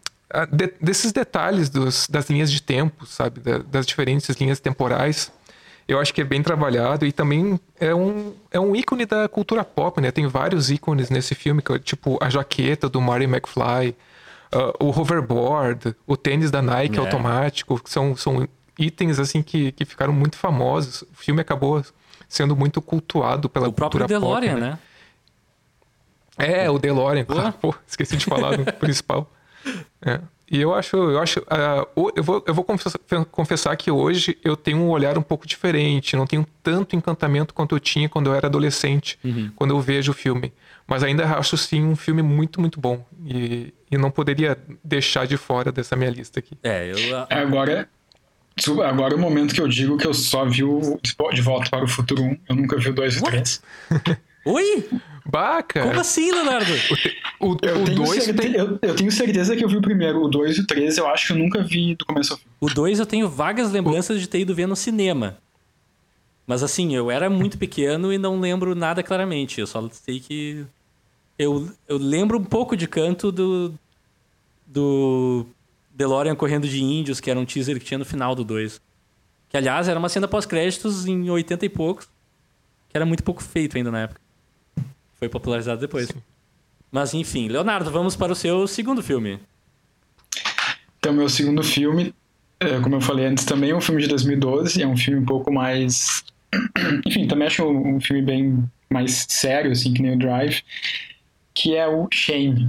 de, 0.51 0.73
desses 0.81 1.13
detalhes 1.13 1.71
dos, 1.71 2.09
das 2.09 2.29
linhas 2.29 2.51
de 2.51 2.61
tempo, 2.63 3.07
sabe? 3.07 3.41
Da, 3.41 3.59
das 3.59 3.87
diferentes 3.87 4.35
linhas 4.37 4.61
temporais 4.61 5.33
eu 5.89 6.01
acho 6.01 6.13
que 6.13 6.21
é 6.21 6.25
bem 6.25 6.43
trabalhado 6.43 7.07
e 7.07 7.13
também 7.13 7.61
é 7.79 7.95
um, 7.95 8.35
é 8.51 8.59
um 8.59 8.75
ícone 8.75 9.07
da 9.07 9.29
cultura 9.29 9.65
pop, 9.65 10.01
né? 10.01 10.11
Tem 10.11 10.27
vários 10.27 10.71
ícones 10.71 11.11
nesse 11.11 11.35
filme, 11.35 11.63
tipo 11.83 12.19
a 12.21 12.29
jaqueta 12.29 12.89
do 12.89 13.01
Marty 13.01 13.25
McFly, 13.25 13.97
uh, 14.53 14.85
o 14.85 14.89
hoverboard, 14.89 15.95
o 16.07 16.17
tênis 16.17 16.51
da 16.51 16.61
Nike 16.61 16.97
é. 16.97 17.01
automático, 17.01 17.81
são, 17.85 18.17
são 18.17 18.49
itens 18.77 19.21
assim 19.21 19.43
que, 19.43 19.71
que 19.73 19.85
ficaram 19.85 20.13
muito 20.13 20.37
famosos. 20.37 21.03
O 21.03 21.15
filme 21.15 21.41
acabou 21.41 21.85
sendo 22.29 22.57
muito 22.57 22.83
cultuado 22.83 23.49
pela 23.49 23.69
o 23.69 23.73
cultura 23.73 24.07
pop. 24.07 24.15
O 24.15 24.21
próprio 24.21 24.49
DeLorean, 24.49 24.55
né? 24.57 24.71
né? 24.71 24.79
É, 26.65 26.71
o 26.71 26.79
DeLorean. 26.79 27.27
Ah, 27.29 27.53
pô, 27.61 27.75
esqueci 27.87 28.17
de 28.17 28.27
falar 28.27 28.57
do 28.57 28.65
principal. 28.75 29.31
É. 30.03 30.21
E 30.51 30.61
eu 30.61 30.73
acho, 30.73 30.97
eu 30.97 31.19
acho, 31.19 31.41
uh, 31.41 32.13
eu 32.15 32.23
vou, 32.23 32.45
eu 32.47 32.55
vou 32.55 32.65
confessar, 32.65 32.99
confessar, 33.33 33.77
que 33.77 33.91
hoje 33.91 34.39
eu 34.45 34.57
tenho 34.57 34.79
um 34.79 34.91
olhar 34.91 35.19
um 35.19 35.23
pouco 35.23 35.45
diferente, 35.45 36.15
não 36.15 36.27
tenho 36.27 36.47
tanto 36.63 36.95
encantamento 36.95 37.53
quanto 37.53 37.75
eu 37.75 37.81
tinha 37.81 38.09
quando 38.09 38.29
eu 38.29 38.35
era 38.35 38.47
adolescente, 38.47 39.19
uhum. 39.25 39.51
quando 39.57 39.73
eu 39.73 39.81
vejo 39.81 40.13
o 40.13 40.15
filme. 40.15 40.53
Mas 40.87 41.03
ainda 41.03 41.25
acho 41.37 41.57
sim 41.57 41.85
um 41.85 41.97
filme 41.97 42.23
muito, 42.23 42.61
muito 42.61 42.79
bom. 42.79 43.05
E, 43.25 43.75
e 43.91 43.99
não 43.99 44.09
poderia 44.09 44.57
deixar 44.85 45.27
de 45.27 45.37
fora 45.37 45.73
dessa 45.73 45.97
minha 45.97 46.11
lista 46.11 46.39
aqui. 46.39 46.57
É, 46.63 46.93
eu. 46.93 46.97
É, 47.29 47.41
agora, 47.41 47.89
agora 48.85 49.15
é 49.15 49.17
o 49.17 49.21
momento 49.21 49.53
que 49.53 49.61
eu 49.61 49.67
digo 49.67 49.97
que 49.97 50.07
eu 50.07 50.15
só 50.15 50.45
vi 50.45 50.63
o 50.63 51.01
De 51.33 51.43
Volta 51.43 51.71
para 51.71 51.85
o 51.85 51.89
Futuro 51.89 52.23
1, 52.23 52.39
eu 52.49 52.55
nunca 52.55 52.79
vi 52.79 52.91
o 52.91 52.95
2 52.95 53.17
e 53.17 53.19
o 53.19 53.23
3. 53.23 53.63
Oi? 54.47 54.89
Baca! 55.29 55.83
Como 55.83 56.01
assim, 56.01 56.31
Leonardo? 56.31 56.73
O, 57.41 57.53
o, 57.53 57.57
eu, 57.63 57.83
o 57.83 57.85
tenho 57.85 58.05
dois 58.05 58.27
tem... 58.27 58.53
eu, 58.55 58.79
eu, 58.81 58.95
tenho 58.95 59.11
certeza 59.11 59.57
que 59.57 59.65
eu 59.65 59.69
vi 59.69 59.77
o 59.77 59.83
primeiro. 59.83 60.23
O 60.23 60.29
2 60.29 60.59
e 60.59 60.61
o 60.61 60.67
3 60.67 60.99
eu 60.99 61.07
acho 61.09 61.27
que 61.27 61.33
eu 61.33 61.37
nunca 61.37 61.63
vi 61.63 61.95
do 61.95 62.05
começo 62.07 62.33
ao 62.33 62.39
fim. 62.39 62.47
O 62.61 62.69
2 62.69 63.01
eu 63.01 63.07
tenho 63.07 63.29
vagas 63.29 63.73
lembranças 63.73 64.21
de 64.21 64.29
ter 64.29 64.41
ido 64.41 64.55
ver 64.55 64.67
no 64.67 64.77
cinema. 64.77 65.39
Mas 66.47 66.63
assim, 66.63 66.95
eu 66.95 67.11
era 67.11 67.29
muito 67.29 67.59
pequeno 67.59 68.13
e 68.13 68.19
não 68.19 68.39
lembro 68.39 68.75
nada 68.75 69.03
claramente. 69.03 69.61
Eu 69.61 69.67
só 69.67 69.87
sei 69.91 70.21
que. 70.21 70.65
Eu, 71.39 71.69
eu 71.89 71.99
lembro 71.99 72.39
um 72.39 72.45
pouco 72.45 72.77
de 72.77 72.87
canto 72.87 73.33
do. 73.33 73.75
Do. 74.67 75.47
DeLorean 75.91 76.37
correndo 76.37 76.69
de 76.69 76.83
índios, 76.83 77.21
que 77.21 77.31
era 77.31 77.41
um 77.41 77.47
teaser 77.47 77.79
que 77.79 77.85
tinha 77.85 77.99
no 77.99 78.05
final 78.05 78.35
do 78.35 78.45
2. 78.45 78.81
Que 79.49 79.57
aliás 79.57 79.89
era 79.89 79.99
uma 79.99 80.11
cena 80.11 80.29
pós-créditos 80.29 81.07
em 81.07 81.29
80 81.29 81.65
e 81.65 81.69
poucos. 81.69 82.07
Que 82.91 82.97
era 82.97 83.07
muito 83.07 83.25
pouco 83.25 83.43
feito 83.43 83.77
ainda 83.77 83.91
na 83.91 84.03
época. 84.03 84.26
Foi 85.19 85.29
popularizado 85.29 85.81
depois. 85.81 86.09
Sim. 86.09 86.23
Mas 86.91 87.15
enfim, 87.15 87.49
Leonardo, 87.49 87.91
vamos 87.91 88.17
para 88.17 88.33
o 88.33 88.37
seu 88.37 88.67
segundo 88.67 89.03
filme. 89.03 89.41
Então, 90.99 91.13
meu 91.13 91.29
segundo 91.29 91.63
filme, 91.63 92.15
é, 92.59 92.81
como 92.81 92.97
eu 92.97 93.01
falei 93.01 93.27
antes, 93.27 93.45
também 93.45 93.71
é 93.71 93.77
um 93.77 93.81
filme 93.81 94.03
de 94.03 94.09
2012. 94.09 94.83
É 94.83 94.87
um 94.87 94.97
filme 94.97 95.21
um 95.21 95.25
pouco 95.25 95.53
mais. 95.53 96.25
Enfim, 97.07 97.27
também 97.27 97.47
acho 97.47 97.65
um 97.65 98.01
filme 98.01 98.23
bem 98.23 98.65
mais 98.91 99.27
sério, 99.29 99.73
assim, 99.73 99.93
que 99.93 100.03
nem 100.03 100.15
o 100.15 100.19
Drive, 100.19 100.63
que 101.53 101.75
é 101.75 101.87
o 101.87 102.09
Shame, 102.13 102.69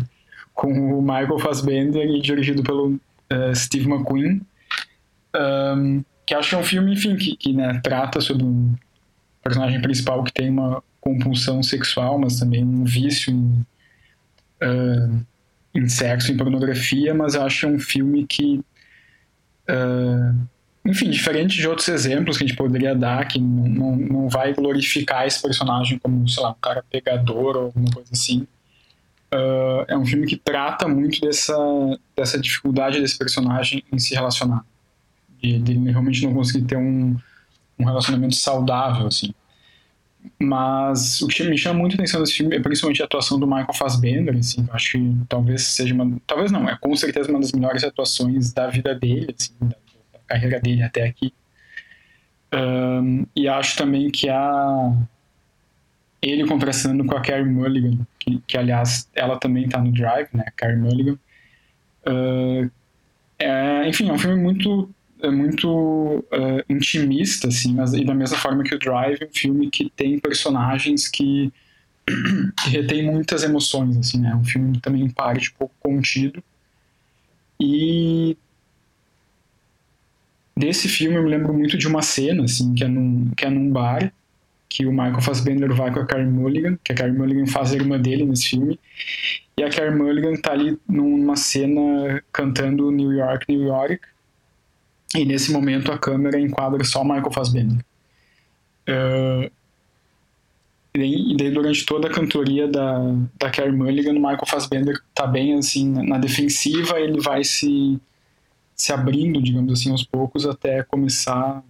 com 0.53 0.71
o 0.97 1.01
Michael 1.01 1.39
Fassbender 1.39 2.07
e 2.07 2.21
dirigido 2.21 2.63
pelo 2.63 2.93
uh, 2.93 3.55
Steve 3.55 3.89
McQueen. 3.89 4.41
Um, 5.35 6.03
que 6.25 6.33
acho 6.33 6.49
que 6.49 6.55
é 6.55 6.57
um 6.57 6.63
filme, 6.63 6.93
enfim, 6.93 7.15
que, 7.15 7.35
que 7.37 7.53
né, 7.53 7.79
trata 7.83 8.19
sobre 8.19 8.43
um 8.43 8.75
personagem 9.41 9.81
principal 9.81 10.23
que 10.23 10.33
tem 10.33 10.49
uma 10.49 10.83
compulsão 11.07 11.63
sexual, 11.63 12.19
mas 12.19 12.37
também 12.37 12.63
um 12.63 12.83
vício 12.83 13.31
em, 13.31 13.65
uh, 14.61 15.25
em 15.73 15.87
sexo, 15.87 16.31
em 16.31 16.37
pornografia, 16.37 17.13
mas 17.13 17.35
acho 17.35 17.67
um 17.67 17.79
filme 17.79 18.25
que, 18.25 18.59
uh, 19.69 20.47
enfim, 20.85 21.09
diferente 21.09 21.55
de 21.55 21.67
outros 21.67 21.87
exemplos 21.87 22.37
que 22.37 22.43
a 22.43 22.47
gente 22.47 22.57
poderia 22.57 22.93
dar, 22.93 23.25
que 23.25 23.39
não, 23.39 23.67
não, 23.67 23.95
não 23.95 24.29
vai 24.29 24.53
glorificar 24.53 25.25
esse 25.25 25.41
personagem 25.41 25.97
como, 25.97 26.27
sei 26.27 26.43
lá, 26.43 26.51
um 26.51 26.61
cara 26.61 26.83
pegador 26.91 27.55
ou 27.55 27.63
alguma 27.65 27.89
coisa 27.91 28.09
assim, 28.11 28.45
uh, 29.33 29.85
é 29.87 29.97
um 29.97 30.05
filme 30.05 30.27
que 30.27 30.35
trata 30.35 30.89
muito 30.89 31.21
dessa, 31.21 31.55
dessa 32.17 32.37
dificuldade 32.37 32.99
desse 32.99 33.17
personagem 33.17 33.81
em 33.93 33.97
se 33.97 34.13
relacionar, 34.13 34.65
de, 35.41 35.57
de 35.59 35.73
realmente 35.89 36.21
não 36.25 36.33
conseguir 36.33 36.65
ter 36.65 36.77
um, 36.77 37.15
um 37.79 37.85
relacionamento 37.85 38.35
saudável, 38.35 39.07
assim. 39.07 39.33
Mas 40.39 41.21
o 41.21 41.27
que 41.27 41.43
me 41.43 41.57
chama 41.57 41.79
muito 41.79 41.93
a 41.93 41.95
atenção 41.95 42.21
desse 42.21 42.33
filme 42.33 42.55
é 42.55 42.59
principalmente 42.59 43.01
a 43.01 43.05
atuação 43.05 43.39
do 43.39 43.47
Michael 43.47 43.73
Fassbender, 43.73 44.35
assim, 44.37 44.65
eu 44.67 44.73
acho 44.73 44.91
que 44.91 45.17
talvez 45.27 45.63
seja 45.63 45.93
uma, 45.93 46.19
talvez 46.25 46.51
não, 46.51 46.67
é 46.67 46.77
com 46.79 46.95
certeza 46.95 47.29
uma 47.29 47.39
das 47.39 47.51
melhores 47.51 47.83
atuações 47.83 48.53
da 48.53 48.67
vida 48.67 48.93
dele, 48.95 49.33
assim, 49.37 49.53
da, 49.61 49.67
da 49.67 50.19
carreira 50.27 50.59
dele 50.59 50.83
até 50.83 51.05
aqui. 51.05 51.33
Um, 52.53 53.25
e 53.35 53.47
acho 53.47 53.77
também 53.77 54.09
que 54.09 54.29
a 54.29 54.93
ele 56.21 56.47
contrastando 56.47 57.05
com 57.05 57.15
a 57.15 57.21
Carrie 57.21 57.45
Mulligan, 57.45 58.05
que, 58.19 58.41
que 58.47 58.57
aliás 58.57 59.09
ela 59.13 59.37
também 59.37 59.65
está 59.65 59.79
no 59.79 59.91
Drive, 59.91 60.29
né, 60.33 60.45
Carrie 60.55 60.77
Mulligan. 60.77 61.17
Uh, 62.05 62.71
é, 63.39 63.87
enfim, 63.87 64.09
é 64.09 64.13
um 64.13 64.17
filme 64.17 64.41
muito 64.41 64.89
é 65.21 65.29
muito 65.29 65.69
uh, 65.69 66.63
intimista, 66.69 67.47
assim, 67.47 67.73
mas 67.73 67.93
e 67.93 68.03
da 68.03 68.13
mesma 68.13 68.37
forma 68.37 68.63
que 68.63 68.75
o 68.75 68.79
Drive, 68.79 69.23
um 69.23 69.33
filme 69.33 69.69
que 69.69 69.89
tem 69.95 70.19
personagens 70.19 71.07
que, 71.07 71.51
que 72.63 72.69
retém 72.69 73.03
muitas 73.03 73.43
emoções, 73.43 73.97
assim, 73.97 74.19
né? 74.19 74.35
Um 74.35 74.43
filme 74.43 74.79
também 74.79 75.03
em 75.03 75.09
parte 75.09 75.51
pouco 75.53 75.73
contido. 75.79 76.43
E 77.59 78.37
desse 80.55 80.87
filme 80.87 81.15
eu 81.15 81.23
me 81.23 81.29
lembro 81.29 81.53
muito 81.53 81.77
de 81.77 81.87
uma 81.87 82.01
cena, 82.01 82.43
assim, 82.43 82.73
que 82.73 82.83
é 82.83 82.87
num, 82.87 83.31
que 83.35 83.45
é 83.45 83.49
num 83.49 83.71
bar, 83.71 84.11
que 84.69 84.85
o 84.85 84.91
Michael 84.91 85.21
Fassbender 85.21 85.73
vai 85.73 85.91
com 85.91 85.99
a 85.99 86.05
Carey 86.05 86.25
Mulligan, 86.25 86.77
que 86.83 86.91
a 86.91 86.95
Carey 86.95 87.13
Mulligan 87.13 87.47
faz 87.47 87.71
a 87.71 87.75
irmã 87.75 87.99
dele 87.99 88.25
nesse 88.25 88.49
filme, 88.49 88.79
e 89.57 89.63
a 89.63 89.69
Carey 89.69 89.95
Mulligan 89.95 90.35
tá 90.35 90.51
ali 90.51 90.77
numa 90.87 91.35
cena 91.35 92.21
cantando 92.31 92.91
New 92.91 93.13
York, 93.13 93.45
New 93.49 93.63
York, 93.63 94.01
e 95.15 95.25
nesse 95.25 95.51
momento 95.51 95.91
a 95.91 95.97
câmera 95.97 96.39
enquadra 96.39 96.83
só 96.83 97.03
Michael 97.03 97.31
Fassbender. 97.31 97.85
Uh, 98.87 99.51
e 100.95 101.35
daí 101.37 101.51
durante 101.51 101.85
toda 101.85 102.07
a 102.07 102.11
cantoria 102.11 102.67
da, 102.67 102.99
da 103.39 103.51
Carey 103.51 103.71
Mulligan, 103.71 104.13
o 104.13 104.15
Michael 104.15 104.45
Fassbender 104.47 104.99
tá 105.13 105.27
bem 105.27 105.53
assim 105.53 105.91
na 105.91 106.17
defensiva, 106.17 106.99
ele 106.99 107.21
vai 107.21 107.43
se, 107.43 107.99
se 108.75 108.91
abrindo, 108.91 109.41
digamos 109.41 109.73
assim, 109.73 109.91
aos 109.91 110.03
poucos 110.03 110.45
até 110.45 110.81
começar 110.83 111.63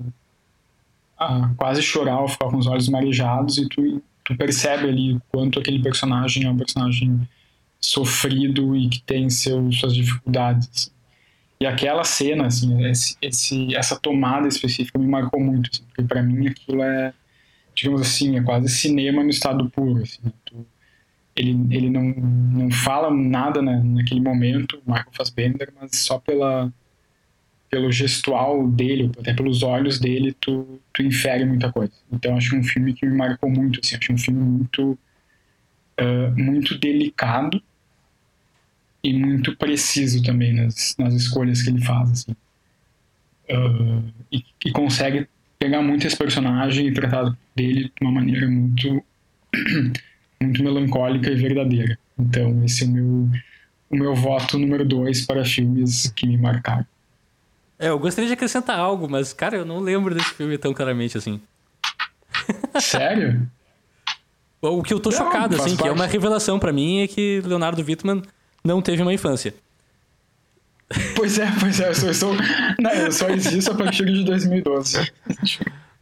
a 1.17 1.49
quase 1.57 1.81
chorar 1.81 2.21
ou 2.21 2.27
ficar 2.27 2.49
com 2.49 2.57
os 2.57 2.67
olhos 2.67 2.87
marejados 2.87 3.57
e 3.57 3.67
tu, 3.67 4.01
tu 4.23 4.35
percebe 4.37 4.87
ali 4.87 5.13
o 5.13 5.21
quanto 5.29 5.59
aquele 5.59 5.81
personagem 5.81 6.45
é 6.45 6.49
um 6.49 6.57
personagem 6.57 7.27
sofrido 7.81 8.75
e 8.75 8.87
que 8.87 9.01
tem 9.01 9.29
seu, 9.29 9.71
suas 9.71 9.93
dificuldades. 9.93 10.91
E 11.59 11.65
aquela 11.65 12.03
cena, 12.03 12.47
assim, 12.47 12.85
esse, 12.85 13.17
esse, 13.21 13.75
essa 13.75 13.99
tomada 13.99 14.47
específica 14.47 14.99
me 14.99 15.07
marcou 15.07 15.39
muito, 15.39 15.69
assim, 15.73 15.83
porque 15.85 16.03
para 16.03 16.21
mim 16.21 16.47
aquilo 16.47 16.83
é, 16.83 17.13
digamos 17.73 18.01
assim, 18.01 18.37
é 18.37 18.43
quase 18.43 18.69
cinema 18.69 19.23
no 19.23 19.29
estado 19.29 19.69
puro. 19.69 20.03
Assim, 20.03 20.19
né? 20.23 20.31
ele, 21.37 21.55
ele 21.69 21.89
não, 21.89 22.03
não 22.03 22.71
fala 22.71 23.13
nada 23.13 23.61
né, 23.61 23.81
naquele 23.83 24.19
momento, 24.19 24.81
o 24.85 24.91
Michael 24.91 25.11
Fassbender, 25.11 25.71
mas 25.79 25.91
só 25.93 26.19
pela, 26.19 26.73
pelo 27.69 27.91
gestual 27.91 28.67
dele, 28.67 29.11
até 29.19 29.33
pelos 29.33 29.61
olhos 29.61 29.99
dele, 29.99 30.35
tu, 30.39 30.81
tu 30.91 31.03
infere 31.03 31.45
muita 31.45 31.71
coisa. 31.71 31.93
Então 32.11 32.35
acho 32.35 32.55
um 32.55 32.63
filme 32.63 32.93
que 32.93 33.05
me 33.05 33.15
marcou 33.15 33.49
muito, 33.49 33.79
assim, 33.83 33.95
acho 33.95 34.11
um 34.11 34.17
filme 34.17 34.41
muito, 34.41 34.97
uh, 35.99 36.41
muito 36.41 36.77
delicado, 36.77 37.61
e 39.07 39.13
muito 39.13 39.55
preciso 39.55 40.21
também 40.21 40.53
nas, 40.53 40.93
nas 40.99 41.13
escolhas 41.13 41.61
que 41.61 41.69
ele 41.69 41.81
faz, 41.81 42.11
assim. 42.11 42.35
Uh, 43.49 44.03
e, 44.29 44.43
e, 44.65 44.71
consegue 44.71 45.25
pegar 45.57 45.81
muito 45.81 46.05
esse 46.05 46.17
personagem 46.17 46.87
e 46.87 46.93
tratar 46.93 47.33
dele 47.55 47.85
de 47.85 48.05
uma 48.05 48.11
maneira 48.11 48.45
muito 48.49 49.01
muito 50.41 50.61
melancólica 50.61 51.31
e 51.31 51.35
verdadeira. 51.35 51.97
Então, 52.19 52.61
esse 52.65 52.83
é 52.83 52.87
o 52.87 52.89
meu, 52.89 53.29
o 53.89 53.95
meu 53.95 54.13
voto 54.13 54.59
número 54.59 54.83
dois 54.83 55.25
para 55.25 55.45
filmes 55.45 56.11
que 56.13 56.27
me 56.27 56.37
marcaram. 56.37 56.85
É, 57.79 57.87
eu 57.87 57.97
gostaria 57.97 58.27
de 58.27 58.33
acrescentar 58.33 58.77
algo, 58.77 59.09
mas, 59.09 59.31
cara, 59.31 59.55
eu 59.55 59.63
não 59.63 59.79
lembro 59.79 60.13
desse 60.13 60.33
filme 60.33 60.57
tão 60.57 60.73
claramente 60.73 61.17
assim. 61.17 61.39
Sério? 62.81 63.47
O 64.59 64.81
que 64.81 64.91
eu 64.91 64.99
tô 64.99 65.11
não, 65.11 65.17
chocado, 65.17 65.55
assim, 65.55 65.69
parte. 65.69 65.83
que 65.83 65.87
é 65.87 65.91
uma 65.91 66.07
revelação 66.07 66.57
para 66.57 66.73
mim 66.73 67.01
é 67.01 67.07
que 67.07 67.41
Leonardo 67.45 67.79
Wittmann 67.79 68.23
não 68.67 68.81
teve 68.81 69.01
uma 69.01 69.13
infância. 69.13 69.53
Pois 71.15 71.39
é, 71.39 71.47
pois 71.59 71.79
é, 71.79 71.89
eu 71.89 71.95
sou, 71.95 72.07
eu 72.09 72.13
sou, 72.13 72.33
não, 72.79 72.91
eu 72.91 73.11
só 73.11 73.29
existo 73.29 73.71
a 73.71 73.75
partir 73.75 74.05
de 74.05 74.23
2012. 74.23 75.11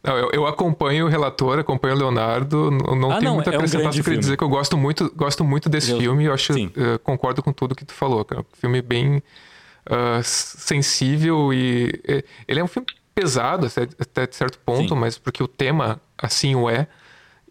Não, 0.02 0.16
eu, 0.16 0.30
eu, 0.32 0.46
acompanho 0.46 1.06
o 1.06 1.08
relator, 1.08 1.58
acompanho 1.58 1.94
o 1.94 1.98
Leonardo, 1.98 2.70
não 2.70 3.10
ah, 3.10 3.18
tenho 3.18 3.30
não, 3.30 3.34
muito 3.34 3.50
a 3.50 3.52
é 3.52 3.56
acrescentar, 3.56 3.88
um 3.88 3.92
só 3.92 4.02
queria 4.02 4.18
dizer 4.18 4.36
que 4.36 4.44
eu 4.44 4.48
gosto 4.48 4.76
muito, 4.76 5.12
gosto 5.16 5.44
muito 5.44 5.68
desse 5.68 5.90
eu, 5.90 5.98
filme, 5.98 6.24
eu 6.24 6.32
acho, 6.32 6.52
uh, 6.52 6.98
concordo 7.02 7.42
com 7.42 7.52
tudo 7.52 7.74
que 7.74 7.84
tu 7.84 7.92
falou, 7.92 8.24
cara. 8.24 8.42
Um 8.42 8.56
filme 8.60 8.80
bem 8.80 9.16
uh, 9.16 10.22
sensível 10.22 11.52
e... 11.52 12.00
Uh, 12.08 12.22
ele 12.46 12.60
é 12.60 12.64
um 12.64 12.68
filme 12.68 12.86
pesado 13.12 13.66
até, 13.66 13.82
até 13.98 14.28
certo 14.30 14.60
ponto, 14.60 14.94
sim. 14.94 15.00
mas 15.00 15.18
porque 15.18 15.42
o 15.42 15.48
tema 15.48 16.00
assim 16.16 16.54
o 16.54 16.70
é, 16.70 16.86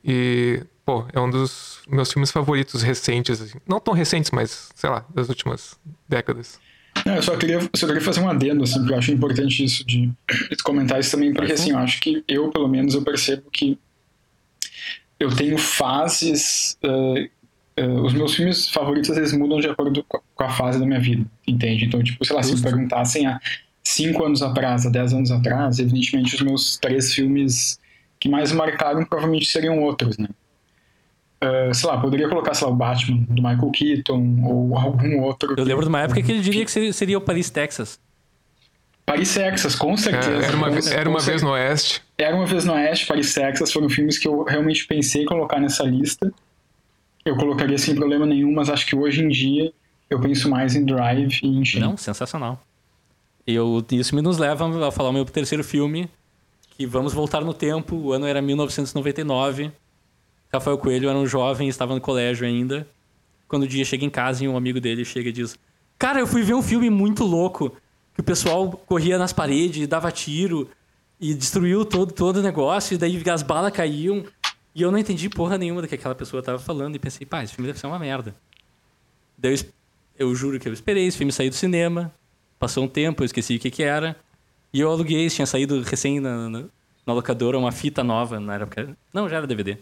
e 0.03 0.63
pô, 0.85 1.05
é 1.11 1.19
um 1.19 1.29
dos 1.29 1.79
meus 1.87 2.11
filmes 2.11 2.31
favoritos 2.31 2.83
recentes, 2.83 3.41
assim. 3.41 3.57
não 3.67 3.79
tão 3.79 3.93
recentes, 3.93 4.31
mas 4.31 4.69
sei 4.75 4.89
lá, 4.89 5.05
das 5.13 5.27
últimas 5.27 5.79
décadas. 6.07 6.59
Não, 7.05 7.15
eu 7.15 7.23
só 7.23 7.35
queria, 7.35 7.59
só 7.75 7.87
queria 7.87 8.01
fazer 8.01 8.21
um 8.21 8.29
adendo, 8.29 8.63
assim, 8.63 8.79
porque 8.79 8.93
eu 8.93 8.97
acho 8.97 9.11
importante 9.11 9.63
isso 9.63 9.85
de, 9.85 10.09
de 10.49 10.63
comentar 10.63 10.99
isso 10.99 11.11
também, 11.11 11.33
porque 11.33 11.53
assim, 11.53 11.71
eu 11.71 11.77
acho 11.77 11.99
que 11.99 12.23
eu, 12.27 12.49
pelo 12.49 12.67
menos, 12.67 12.93
eu 12.93 13.03
percebo 13.03 13.49
que 13.51 13.77
eu 15.19 15.35
tenho 15.35 15.57
fases 15.57 16.77
uh, 16.83 17.83
uh, 17.83 18.01
os 18.01 18.13
meus 18.13 18.35
filmes 18.35 18.69
favoritos 18.69 19.09
às 19.09 19.17
vezes 19.17 19.37
mudam 19.37 19.59
de 19.59 19.67
acordo 19.67 20.03
com 20.03 20.43
a 20.43 20.49
fase 20.49 20.79
da 20.79 20.85
minha 20.85 20.99
vida, 20.99 21.25
entende? 21.47 21.85
Então, 21.85 22.01
tipo, 22.01 22.23
sei 22.23 22.35
lá, 22.35 22.41
Justo. 22.41 22.57
se 22.57 22.63
me 22.63 22.69
perguntassem 22.69 23.27
há 23.27 23.39
cinco 23.83 24.23
anos 24.23 24.41
atrás, 24.41 24.85
há 24.85 24.89
dez 24.89 25.13
anos 25.13 25.31
atrás, 25.31 25.79
evidentemente 25.79 26.35
os 26.35 26.41
meus 26.41 26.77
três 26.77 27.13
filmes 27.13 27.79
que 28.19 28.29
mais 28.29 28.51
marcaram 28.51 29.03
provavelmente 29.05 29.45
seriam 29.45 29.81
outros, 29.81 30.17
né? 30.17 30.29
Uh, 31.45 31.73
sei 31.73 31.89
lá, 31.89 31.99
poderia 31.99 32.27
colocar, 32.27 32.53
sei 32.53 32.65
lá, 32.65 32.73
o 32.73 32.75
Batman 32.75 33.17
do 33.29 33.41
Michael 33.41 33.71
Keaton 33.71 34.41
ou 34.43 34.77
algum 34.77 35.21
outro. 35.21 35.53
Eu 35.57 35.63
lembro 35.63 35.83
de 35.83 35.89
uma 35.89 36.01
época 36.01 36.21
que 36.21 36.31
ele 36.31 36.41
diria 36.41 36.65
que 36.65 36.71
seria, 36.71 36.93
seria 36.93 37.17
o 37.17 37.21
Paris, 37.21 37.49
Texas. 37.49 37.99
Paris, 39.05 39.33
Texas, 39.33 39.75
com 39.75 39.95
certeza. 39.95 40.31
É, 40.31 40.45
era 40.45 40.57
uma, 40.57 40.67
era 40.91 41.09
uma 41.09 41.19
vez 41.19 41.41
no 41.43 41.51
Oeste. 41.51 42.01
Era 42.17 42.35
uma 42.35 42.45
vez 42.45 42.65
no 42.65 42.73
Oeste, 42.73 43.05
Paris, 43.05 43.33
Texas, 43.33 43.71
foram 43.71 43.87
filmes 43.87 44.17
que 44.17 44.27
eu 44.27 44.43
realmente 44.43 44.87
pensei 44.87 45.21
em 45.21 45.25
colocar 45.25 45.59
nessa 45.59 45.83
lista. 45.83 46.33
Eu 47.23 47.35
colocaria 47.35 47.77
sem 47.77 47.93
problema 47.93 48.25
nenhum, 48.25 48.51
mas 48.53 48.69
acho 48.69 48.85
que 48.85 48.95
hoje 48.95 49.23
em 49.23 49.29
dia 49.29 49.71
eu 50.09 50.19
penso 50.19 50.49
mais 50.49 50.75
em 50.75 50.83
Drive 50.83 51.39
e 51.43 51.47
em 51.47 51.63
Shin. 51.63 51.79
Não, 51.79 51.97
sensacional. 51.97 52.59
Eu, 53.45 53.85
isso 53.91 54.15
me 54.15 54.21
nos 54.21 54.39
leva 54.39 54.87
a 54.87 54.91
falar 54.91 55.09
o 55.09 55.13
meu 55.13 55.25
terceiro 55.25 55.63
filme, 55.63 56.09
que 56.71 56.85
vamos 56.85 57.13
voltar 57.13 57.41
no 57.41 57.53
tempo, 57.53 57.95
o 57.95 58.11
ano 58.11 58.25
era 58.25 58.41
1999. 58.41 59.71
Rafael 60.55 60.77
Coelho 60.77 61.09
era 61.09 61.17
um 61.17 61.27
jovem, 61.27 61.67
estava 61.67 61.93
no 61.93 62.01
colégio 62.01 62.45
ainda. 62.45 62.87
Quando 63.47 63.63
o 63.63 63.67
dia 63.67 63.85
chega 63.85 64.03
em 64.03 64.09
casa 64.09 64.43
e 64.43 64.47
um 64.47 64.57
amigo 64.57 64.79
dele 64.79 65.05
chega 65.05 65.29
e 65.29 65.31
diz: 65.31 65.57
Cara, 65.97 66.19
eu 66.19 66.27
fui 66.27 66.43
ver 66.43 66.53
um 66.53 66.61
filme 66.61 66.89
muito 66.89 67.23
louco 67.23 67.75
que 68.13 68.21
o 68.21 68.23
pessoal 68.23 68.71
corria 68.85 69.17
nas 69.17 69.33
paredes, 69.33 69.87
dava 69.87 70.11
tiro 70.11 70.69
e 71.19 71.33
destruiu 71.33 71.85
todo, 71.85 72.11
todo 72.11 72.37
o 72.37 72.41
negócio, 72.41 72.95
e 72.95 72.97
daí 72.97 73.21
as 73.29 73.43
balas 73.43 73.71
caíam. 73.71 74.25
E 74.73 74.81
eu 74.81 74.91
não 74.91 74.97
entendi 74.97 75.29
porra 75.29 75.57
nenhuma 75.57 75.81
do 75.81 75.87
que 75.87 75.95
aquela 75.95 76.15
pessoa 76.15 76.39
estava 76.39 76.59
falando 76.59 76.95
e 76.95 76.99
pensei, 76.99 77.25
pá, 77.25 77.43
esse 77.43 77.53
filme 77.53 77.67
deve 77.67 77.79
ser 77.79 77.87
uma 77.87 77.99
merda. 77.99 78.35
Daí 79.37 79.53
eu, 79.53 80.27
eu 80.27 80.35
juro 80.35 80.59
que 80.59 80.67
eu 80.67 80.73
esperei 80.73 81.07
esse 81.07 81.17
filme 81.17 81.31
sair 81.31 81.49
do 81.49 81.55
cinema, 81.55 82.13
passou 82.59 82.83
um 82.83 82.87
tempo, 82.87 83.23
eu 83.23 83.25
esqueci 83.25 83.55
o 83.55 83.59
que 83.59 83.71
que 83.71 83.83
era, 83.83 84.17
e 84.73 84.81
eu 84.81 84.91
aluguei, 84.91 85.29
tinha 85.29 85.45
saído 85.45 85.81
recém 85.81 86.19
na, 86.19 86.49
na, 86.49 86.63
na 87.05 87.13
locadora 87.13 87.57
uma 87.57 87.71
fita 87.71 88.03
nova 88.03 88.37
na 88.37 88.55
época. 88.55 88.97
Não, 89.13 89.29
já 89.29 89.37
era 89.37 89.47
DVD. 89.47 89.77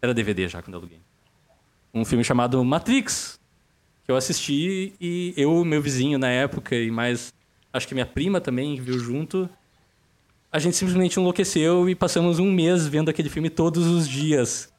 Era 0.00 0.14
DVD 0.14 0.48
já 0.48 0.62
quando 0.62 0.74
eu 0.74 0.80
aluguei. 0.80 1.00
Um 1.92 2.04
filme 2.04 2.22
chamado 2.22 2.62
Matrix, 2.64 3.38
que 4.04 4.10
eu 4.10 4.16
assisti 4.16 4.94
e 5.00 5.34
eu, 5.36 5.64
meu 5.64 5.82
vizinho 5.82 6.18
na 6.18 6.28
época 6.28 6.76
e 6.76 6.90
mais 6.90 7.32
acho 7.72 7.86
que 7.86 7.94
minha 7.94 8.06
prima 8.06 8.40
também 8.40 8.80
viu 8.80 8.98
junto. 8.98 9.48
A 10.50 10.58
gente 10.58 10.76
simplesmente 10.76 11.18
enlouqueceu 11.18 11.88
e 11.88 11.94
passamos 11.94 12.38
um 12.38 12.50
mês 12.50 12.86
vendo 12.86 13.10
aquele 13.10 13.28
filme 13.28 13.50
todos 13.50 13.86
os 13.86 14.08
dias. 14.08 14.72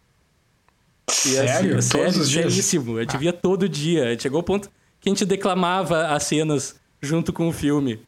E, 1.07 1.29
sério? 1.29 1.77
Assim, 1.77 1.89
todos 1.89 2.13
sério, 2.13 2.21
os 2.21 2.29
dias? 2.29 2.53
Seríssimo. 2.53 2.97
A 2.97 3.01
gente 3.01 3.17
via 3.17 3.33
todo 3.33 3.69
dia. 3.69 4.17
Chegou 4.19 4.37
ao 4.37 4.43
ponto 4.43 4.69
que 4.99 5.09
a 5.09 5.11
gente 5.11 5.25
declamava 5.25 6.07
as 6.07 6.23
cenas 6.23 6.79
junto 7.01 7.31
com 7.31 7.47
o 7.47 7.51
filme. 7.51 7.99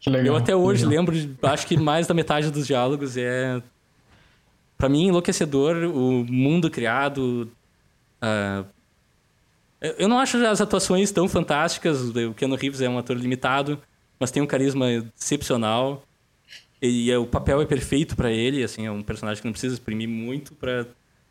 Que 0.00 0.10
legal. 0.10 0.26
Eu 0.26 0.36
até 0.36 0.54
hoje 0.54 0.86
lembro, 0.86 1.14
acho 1.42 1.66
que 1.66 1.76
mais 1.76 2.06
da 2.06 2.14
metade 2.14 2.50
dos 2.50 2.66
diálogos 2.66 3.16
é 3.16 3.60
para 4.78 4.88
mim 4.88 5.08
enlouquecedor 5.08 5.76
o 5.92 6.24
mundo 6.24 6.70
criado, 6.70 7.50
uh, 8.22 8.64
eu 9.80 10.08
não 10.08 10.18
acho 10.18 10.36
as 10.46 10.60
atuações 10.60 11.10
tão 11.10 11.28
fantásticas. 11.28 12.10
O 12.10 12.34
Keanu 12.34 12.54
Reeves 12.54 12.80
é 12.80 12.88
um 12.88 12.98
ator 12.98 13.16
limitado, 13.16 13.80
mas 14.18 14.30
tem 14.30 14.42
um 14.42 14.46
carisma 14.46 14.86
excepcional. 15.16 16.02
E 16.80 17.12
o 17.16 17.26
papel 17.26 17.60
é 17.60 17.66
perfeito 17.66 18.16
para 18.16 18.30
ele, 18.30 18.62
assim, 18.62 18.86
é 18.86 18.90
um 18.90 19.02
personagem 19.02 19.40
que 19.40 19.46
não 19.46 19.52
precisa 19.52 19.74
exprimir 19.74 20.08
muito 20.08 20.54
para 20.54 20.86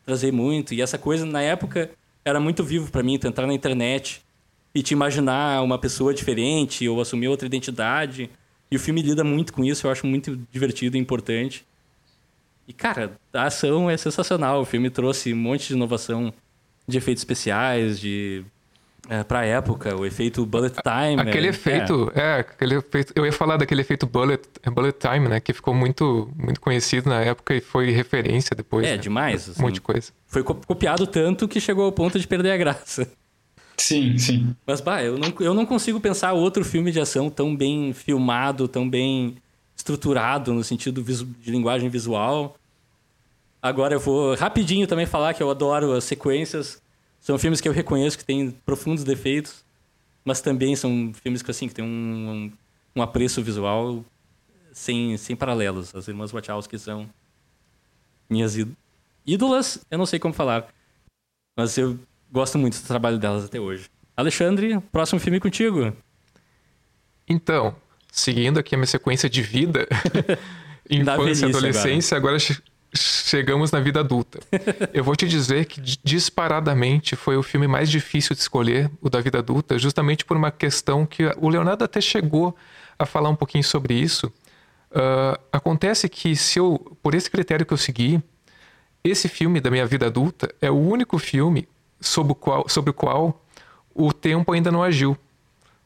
trazer 0.05 0.31
muito. 0.31 0.73
E 0.73 0.81
essa 0.81 0.97
coisa 0.97 1.25
na 1.25 1.41
época 1.41 1.89
era 2.23 2.39
muito 2.39 2.63
vivo 2.63 2.91
para 2.91 3.03
mim, 3.03 3.17
tu 3.17 3.27
entrar 3.27 3.47
na 3.47 3.53
internet 3.53 4.21
e 4.73 4.81
te 4.81 4.91
imaginar 4.91 5.61
uma 5.61 5.77
pessoa 5.77 6.13
diferente 6.13 6.87
ou 6.87 7.01
assumir 7.01 7.27
outra 7.27 7.45
identidade. 7.45 8.29
E 8.69 8.75
o 8.75 8.79
filme 8.79 9.01
lida 9.01 9.23
muito 9.23 9.53
com 9.53 9.63
isso, 9.63 9.87
eu 9.87 9.91
acho 9.91 10.05
muito 10.05 10.37
divertido 10.51 10.95
e 10.95 10.99
importante. 10.99 11.65
E 12.67 12.73
cara, 12.73 13.13
a 13.33 13.43
ação 13.43 13.89
é 13.89 13.95
sensacional. 13.95 14.61
O 14.61 14.65
filme 14.65 14.89
trouxe 14.89 15.33
um 15.33 15.37
monte 15.37 15.69
de 15.69 15.73
inovação 15.73 16.33
de 16.87 16.97
efeitos 16.97 17.21
especiais, 17.21 17.99
de 17.99 18.45
é, 19.09 19.23
pra 19.23 19.45
época, 19.45 19.95
o 19.95 20.05
efeito 20.05 20.45
bullet 20.45 20.75
time. 20.81 21.21
Aquele 21.21 21.47
é, 21.47 21.49
efeito, 21.49 22.11
é. 22.13 22.19
é. 22.19 22.39
aquele 22.39 22.75
efeito. 22.75 23.13
Eu 23.15 23.25
ia 23.25 23.31
falar 23.31 23.55
daquele 23.55 23.81
efeito 23.81 24.05
bullet, 24.05 24.43
bullet 24.65 24.97
time, 24.99 25.29
né? 25.29 25.39
Que 25.39 25.53
ficou 25.53 25.73
muito, 25.73 26.29
muito 26.35 26.59
conhecido 26.59 27.09
na 27.09 27.21
época 27.21 27.55
e 27.55 27.61
foi 27.61 27.89
referência 27.91 28.55
depois. 28.55 28.85
É, 28.85 28.91
né? 28.91 28.97
demais. 28.97 29.49
Assim, 29.49 29.61
um 29.61 29.65
monte 29.65 29.75
de 29.75 29.81
coisa. 29.81 30.11
Foi 30.25 30.43
copiado 30.43 31.07
tanto 31.07 31.47
que 31.47 31.61
chegou 31.61 31.85
ao 31.85 31.91
ponto 31.91 32.19
de 32.19 32.27
perder 32.27 32.51
a 32.51 32.57
graça. 32.57 33.09
Sim, 33.77 34.17
sim. 34.17 34.55
Mas, 34.65 34.81
bah, 34.81 35.03
eu 35.03 35.17
não, 35.17 35.33
eu 35.39 35.53
não 35.53 35.65
consigo 35.65 35.99
pensar 35.99 36.33
outro 36.33 36.65
filme 36.65 36.91
de 36.91 36.99
ação 36.99 37.29
tão 37.29 37.55
bem 37.55 37.93
filmado, 37.93 38.67
tão 38.67 38.89
bem 38.89 39.37
estruturado 39.77 40.53
no 40.53 40.63
sentido 40.63 41.01
de 41.03 41.51
linguagem 41.51 41.87
visual 41.87 42.57
Agora 43.61 43.95
eu 43.95 43.99
vou 43.99 44.35
rapidinho 44.35 44.87
também 44.87 45.05
falar 45.05 45.33
que 45.33 45.41
eu 45.41 45.49
adoro 45.49 45.93
as 45.93 46.03
sequências. 46.03 46.81
São 47.19 47.37
filmes 47.37 47.59
que 47.59 47.67
eu 47.67 47.73
reconheço 47.73 48.17
que 48.17 48.23
têm 48.23 48.51
profundos 48.51 49.03
defeitos, 49.03 49.65
mas 50.23 50.39
também 50.41 50.75
são 50.75 51.11
filmes 51.13 51.41
que, 51.41 51.51
assim, 51.51 51.67
que 51.67 51.73
têm 51.73 51.83
um, 51.83 51.87
um, 51.87 52.51
um 52.95 53.01
apreço 53.01 53.41
visual 53.41 54.05
sem, 54.71 55.17
sem 55.17 55.35
paralelos. 55.35 55.93
As 55.95 56.07
irmãs 56.07 56.31
Wachowski 56.31 56.77
são 56.77 57.09
minhas 58.29 58.55
ídolas, 59.25 59.83
eu 59.89 59.97
não 59.97 60.05
sei 60.05 60.19
como 60.19 60.33
falar, 60.33 60.67
mas 61.55 61.77
eu 61.77 61.97
gosto 62.31 62.57
muito 62.57 62.79
do 62.79 62.87
trabalho 62.87 63.17
delas 63.17 63.45
até 63.45 63.59
hoje. 63.59 63.89
Alexandre, 64.15 64.79
próximo 64.91 65.19
filme 65.19 65.39
contigo. 65.39 65.93
Então, 67.27 67.75
seguindo 68.19 68.59
aqui 68.59 68.75
a 68.75 68.77
minha 68.77 68.87
sequência 68.87 69.29
de 69.29 69.41
vida, 69.41 69.87
infância 70.89 71.45
e 71.45 71.49
adolescência, 71.49 72.17
agora, 72.17 72.37
agora 72.37 72.61
chegamos 72.93 73.71
na 73.71 73.79
vida 73.79 73.99
adulta. 73.99 74.39
Eu 74.93 75.03
vou 75.03 75.15
te 75.15 75.27
dizer 75.27 75.65
que 75.65 75.79
disparadamente 76.03 77.15
foi 77.15 77.37
o 77.37 77.43
filme 77.43 77.67
mais 77.67 77.89
difícil 77.89 78.35
de 78.35 78.41
escolher, 78.41 78.89
o 79.01 79.09
da 79.09 79.21
vida 79.21 79.37
adulta, 79.37 79.77
justamente 79.77 80.25
por 80.25 80.35
uma 80.35 80.51
questão 80.51 81.05
que 81.05 81.23
o 81.37 81.47
Leonardo 81.47 81.83
até 81.83 82.01
chegou 82.01 82.55
a 82.97 83.05
falar 83.05 83.29
um 83.29 83.35
pouquinho 83.35 83.63
sobre 83.63 83.93
isso. 83.93 84.27
Uh, 84.89 85.39
acontece 85.51 86.09
que 86.09 86.35
se 86.35 86.59
eu, 86.59 86.97
por 87.03 87.13
esse 87.13 87.29
critério 87.29 87.65
que 87.65 87.73
eu 87.73 87.77
segui, 87.77 88.21
esse 89.03 89.27
filme 89.27 89.61
da 89.61 89.69
minha 89.69 89.85
vida 89.85 90.07
adulta 90.07 90.53
é 90.59 90.71
o 90.71 90.75
único 90.75 91.19
filme 91.19 91.67
sobre 91.99 92.31
o 92.31 92.35
qual, 92.35 92.67
sobre 92.67 92.89
o, 92.89 92.93
qual 92.93 93.45
o 93.93 94.11
tempo 94.11 94.51
ainda 94.53 94.71
não 94.71 94.81
agiu. 94.81 95.17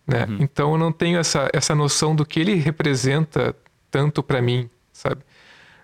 Né? 0.06 0.26
Uhum. 0.28 0.38
Então 0.40 0.72
eu 0.74 0.78
não 0.78 0.92
tenho 0.92 1.20
essa, 1.20 1.50
essa 1.54 1.76
noção 1.76 2.16
do 2.16 2.26
que 2.26 2.40
ele 2.40 2.56
representa 2.56 3.56
tanto 3.90 4.24
para 4.24 4.42
mim, 4.42 4.70
sabe? 4.92 5.22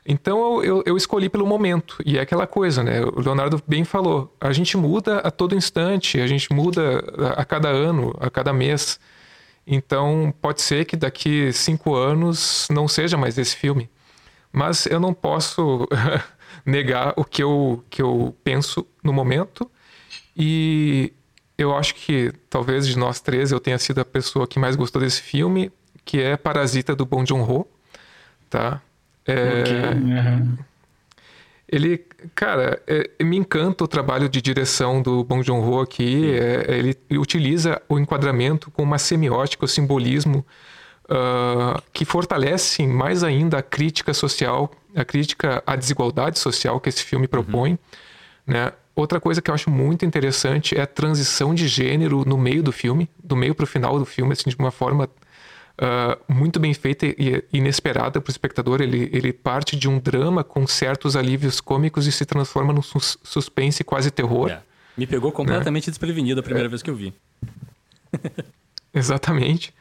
Então 0.10 0.64
eu, 0.64 0.82
eu, 0.86 0.96
escolhi 0.96 1.28
pelo 1.28 1.46
momento. 1.46 1.98
E 2.06 2.18
é 2.18 2.22
aquela 2.22 2.48
coisa, 2.48 2.82
né? 2.82 3.02
O 3.02 3.20
Leonardo 3.20 3.62
bem 3.68 3.84
falou. 3.84 4.34
A 4.40 4.54
gente 4.54 4.78
muda 4.78 5.18
a 5.18 5.30
todo 5.30 5.54
instante, 5.54 6.22
a 6.22 6.28
gente 6.28 6.52
muda 6.54 7.04
a, 7.36 7.42
a 7.42 7.46
cada 7.46 7.68
ano, 7.68 8.16
a 8.18 8.30
cada 8.30 8.54
mês. 8.54 8.98
Então 9.66 10.34
pode 10.42 10.62
ser 10.62 10.86
que 10.86 10.96
daqui 10.96 11.52
cinco 11.52 11.94
anos 11.94 12.70
não 12.72 12.88
seja 12.88 13.18
mais 13.18 13.38
esse 13.38 13.54
filme. 13.54 13.90
Mas 14.50 14.86
eu 14.86 14.98
não 14.98 15.14
posso 15.14 15.86
negar 16.66 17.14
o 17.18 17.26
que 17.26 17.44
eu, 17.44 17.84
que 17.90 18.02
eu 18.02 18.34
penso 18.46 18.88
no 19.04 19.12
momento. 19.12 19.70
E 20.38 21.12
eu 21.58 21.76
acho 21.76 21.96
que 21.96 22.32
talvez 22.50 22.88
de 22.88 22.98
nós 22.98 23.20
três 23.20 23.52
eu 23.52 23.60
tenha 23.60 23.78
sido 23.78 24.00
a 24.00 24.06
pessoa 24.06 24.48
que 24.48 24.60
mais 24.60 24.76
gostou 24.76 25.02
desse 25.02 25.22
filme, 25.22 25.72
que 26.06 26.22
é 26.22 26.38
Parasita 26.38 26.96
do 26.96 27.06
Bong 27.06 27.28
Joon-ho, 27.28 27.68
tá? 28.50 28.82
É, 29.26 29.62
okay. 29.62 30.02
uhum. 30.02 30.58
Ele, 31.70 31.98
cara, 32.34 32.82
é, 32.88 33.24
me 33.24 33.36
encanta 33.36 33.84
o 33.84 33.88
trabalho 33.88 34.30
de 34.30 34.42
direção 34.42 35.02
do 35.02 35.24
Bong 35.24 35.46
Joon-ho 35.46 35.82
aqui. 35.82 36.34
É, 36.34 36.78
ele 36.78 36.98
utiliza 37.12 37.82
o 37.90 38.00
enquadramento 38.00 38.72
com 38.72 38.84
uma 38.84 38.98
semiótica, 38.98 39.66
o 39.66 39.68
simbolismo 39.68 40.46
uh, 41.10 41.82
que 41.92 42.06
fortalece 42.06 42.88
mais 42.88 43.22
ainda 43.24 43.58
a 43.58 43.62
crítica 43.62 44.14
social, 44.14 44.72
a 44.96 45.04
crítica 45.04 45.62
à 45.66 45.76
desigualdade 45.76 46.40
social 46.40 46.80
que 46.80 46.88
esse 46.88 47.04
filme 47.04 47.28
propõe. 47.28 47.72
Uhum. 47.72 47.78
Né? 48.48 48.72
Outra 48.98 49.22
coisa 49.22 49.44
que 49.44 49.52
eu 49.52 49.54
acho 49.54 49.70
muito 49.70 50.04
interessante 50.04 50.76
é 50.76 50.82
a 50.82 50.88
transição 50.88 51.54
de 51.54 51.68
gênero 51.68 52.26
no 52.26 52.36
meio 52.36 52.64
do 52.64 52.72
filme, 52.72 53.08
do 53.24 53.36
meio 53.36 53.54
para 53.54 53.64
o 53.64 53.68
final 53.68 54.00
do 54.00 54.06
filme, 54.06 54.34
assim, 54.34 54.50
de 54.50 54.56
uma 54.58 54.72
forma 54.72 55.06
uh, 55.06 56.34
muito 56.34 56.60
bem 56.60 56.74
feita 56.74 57.06
e 57.06 57.44
inesperada 57.54 58.20
para 58.20 58.28
o 58.28 58.32
espectador. 58.32 58.82
Ele, 58.82 59.08
ele 59.14 59.32
parte 59.32 59.76
de 59.76 59.88
um 59.88 60.00
drama 60.00 60.44
com 60.44 60.66
certos 60.66 61.16
alívios 61.16 61.62
cômicos 61.62 62.08
e 62.08 62.12
se 62.12 62.26
transforma 62.26 62.74
num 62.74 62.82
suspense 62.82 63.84
quase 63.84 64.10
terror. 64.10 64.50
É. 64.50 64.64
Me 64.98 65.06
pegou 65.06 65.32
completamente 65.32 65.86
né? 65.86 65.92
desprevenido 65.92 66.40
a 66.40 66.44
primeira 66.44 66.68
é. 66.68 66.70
vez 66.70 66.82
que 66.82 66.90
eu 66.90 66.96
vi. 66.96 67.14
Exatamente. 68.92 69.72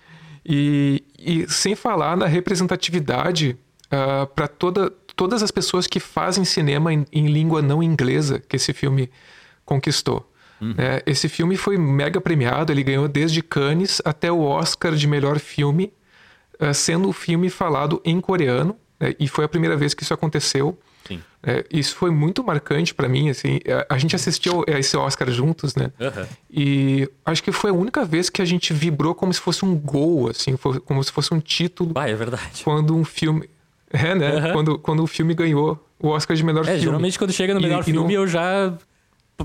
E, 0.45 1.03
e, 1.19 1.49
sem 1.49 1.75
falar 1.75 2.19
na 2.19 2.27
representatividade 2.27 3.57
uh, 3.87 4.27
para 4.27 4.47
toda, 4.47 4.93
todas 5.17 5.43
as 5.43 5.51
pessoas 5.51 5.87
que 5.87 5.99
fazem 5.99 6.45
cinema 6.45 6.93
em, 6.93 7.07
em, 7.11 7.27
língua 7.27 7.63
não 7.63 7.83
inglesa 7.83 8.39
que 8.39 8.57
esse 8.57 8.73
filme 8.73 9.11
conquistou. 9.65 10.31
Uhum. 10.61 10.75
É, 10.77 11.03
esse 11.07 11.29
filme 11.29 11.57
foi 11.57 11.77
mega 11.77 12.21
premiado, 12.21 12.73
ele 12.73 12.83
ganhou 12.83 13.09
desde 13.09 13.43
Cannes 13.43 14.01
até 14.05 14.31
o 14.31 14.41
Oscar 14.43 14.95
de 14.95 15.07
melhor 15.07 15.39
filme, 15.39 15.93
uh, 16.61 16.73
sendo 16.73 17.09
o 17.09 17.13
filme 17.13 17.51
falado 17.51 18.01
em 18.05 18.21
coreano, 18.21 18.77
né, 19.01 19.15
e 19.19 19.27
foi 19.27 19.45
a 19.45 19.49
primeira 19.49 19.77
vez 19.77 19.95
que 19.95 20.03
isso 20.03 20.15
aconteceu. 20.15 20.79
É, 21.47 21.65
isso 21.71 21.95
foi 21.95 22.11
muito 22.11 22.43
marcante 22.43 22.93
para 22.93 23.09
mim, 23.09 23.31
assim, 23.31 23.61
a, 23.69 23.95
a, 23.95 23.99
gente 23.99 24.17
assistiu 24.17 24.65
esse 24.67 24.97
Oscar 24.97 25.31
juntos, 25.31 25.77
né? 25.77 25.93
Uhum. 26.01 26.27
E 26.51 27.09
acho 27.25 27.41
que 27.41 27.53
foi 27.53 27.71
a 27.71 27.73
única 27.73 28.05
vez 28.05 28.29
que 28.29 28.43
a 28.43 28.45
gente 28.45 28.73
vibrou 28.73 29.15
como 29.15 29.33
se 29.33 29.41
fosse 29.41 29.65
um 29.65 29.77
gol, 29.77 30.29
assim, 30.29 30.57
como 30.57 31.05
se 31.05 31.13
fosse 31.13 31.33
um 31.33 31.39
título. 31.39 31.93
Ah, 31.95 32.11
é 32.11 32.15
verdade. 32.15 32.65
Quando 32.65 32.97
um 32.97 33.05
filme... 33.05 33.49
É, 33.93 34.15
né? 34.17 34.35
Uhum. 34.35 34.53
Quando, 34.53 34.79
quando 34.79 35.03
o 35.05 35.07
filme 35.07 35.33
ganhou 35.33 35.79
o 36.01 36.09
Oscar 36.09 36.37
de 36.37 36.45
melhor 36.45 36.63
é, 36.63 36.71
filme. 36.71 36.81
Geralmente 36.81 37.19
quando 37.19 37.33
chega 37.33 37.55
no 37.55 37.61
melhor 37.61 37.83
e, 37.83 37.85
filme 37.85 38.13
e 38.13 38.17
não... 38.17 38.23
eu 38.23 38.27
já 38.27 38.77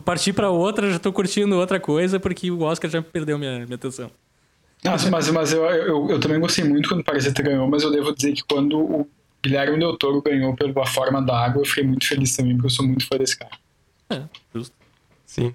parti 0.03 0.33
para 0.33 0.49
outra, 0.49 0.91
já 0.91 0.97
tô 0.97 1.13
curtindo 1.13 1.55
outra 1.55 1.79
coisa 1.79 2.19
porque 2.19 2.49
o 2.49 2.61
Oscar 2.61 2.89
já 2.89 3.01
perdeu 3.01 3.37
minha, 3.37 3.65
minha 3.65 3.75
atenção. 3.75 4.09
Nossa, 4.83 5.11
mas, 5.11 5.29
mas 5.29 5.53
eu, 5.53 5.63
eu, 5.63 6.09
eu 6.09 6.19
também 6.19 6.39
gostei 6.39 6.63
muito 6.63 6.89
quando 6.89 7.01
o 7.01 7.03
Parasita 7.03 7.43
ganhou, 7.43 7.67
mas 7.67 7.83
eu 7.83 7.91
devo 7.91 8.13
dizer 8.15 8.33
que 8.33 8.43
quando 8.43 8.79
o 8.79 9.07
Guilherme 9.43 9.77
Del 9.77 9.95
Toro 9.97 10.21
ganhou 10.21 10.55
pela 10.55 10.85
Forma 10.85 11.21
da 11.21 11.37
Água, 11.37 11.61
eu 11.61 11.65
fiquei 11.65 11.83
muito 11.83 12.07
feliz 12.07 12.35
também, 12.35 12.53
porque 12.53 12.67
eu 12.67 12.71
sou 12.71 12.85
muito 12.85 13.05
fã 13.07 13.17
desse 13.17 13.37
cara. 13.37 13.51
É, 14.09 14.23
justo. 14.53 14.75
Sim. 15.25 15.53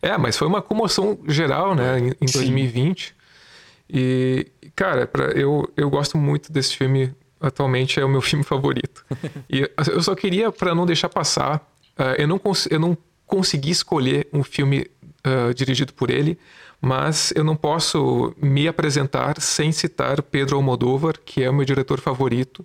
É, 0.00 0.16
mas 0.16 0.36
foi 0.36 0.46
uma 0.46 0.62
comoção 0.62 1.18
geral, 1.26 1.74
né, 1.74 1.98
em, 1.98 2.08
em 2.20 2.32
2020. 2.32 3.14
E, 3.92 4.46
cara, 4.76 5.06
pra, 5.06 5.32
eu, 5.32 5.68
eu 5.76 5.90
gosto 5.90 6.16
muito 6.16 6.52
desse 6.52 6.76
filme, 6.76 7.12
atualmente 7.40 7.98
é 7.98 8.04
o 8.04 8.08
meu 8.08 8.20
filme 8.22 8.44
favorito. 8.44 9.04
e 9.48 9.68
eu 9.90 10.02
só 10.02 10.14
queria, 10.14 10.52
para 10.52 10.74
não 10.74 10.86
deixar 10.86 11.08
passar, 11.08 11.56
uh, 11.98 12.14
eu, 12.18 12.28
não 12.28 12.40
eu 12.70 12.78
não 12.78 12.96
consegui 13.26 13.70
escolher 13.70 14.28
um 14.32 14.42
filme 14.42 14.90
uh, 15.26 15.54
dirigido 15.54 15.92
por 15.92 16.10
ele, 16.10 16.38
mas 16.80 17.32
eu 17.36 17.44
não 17.44 17.54
posso 17.54 18.34
me 18.40 18.66
apresentar 18.66 19.40
sem 19.40 19.70
citar 19.70 20.22
Pedro 20.22 20.56
Almodóvar, 20.56 21.14
que 21.24 21.42
é 21.42 21.50
o 21.50 21.54
meu 21.54 21.64
diretor 21.64 22.00
favorito. 22.00 22.64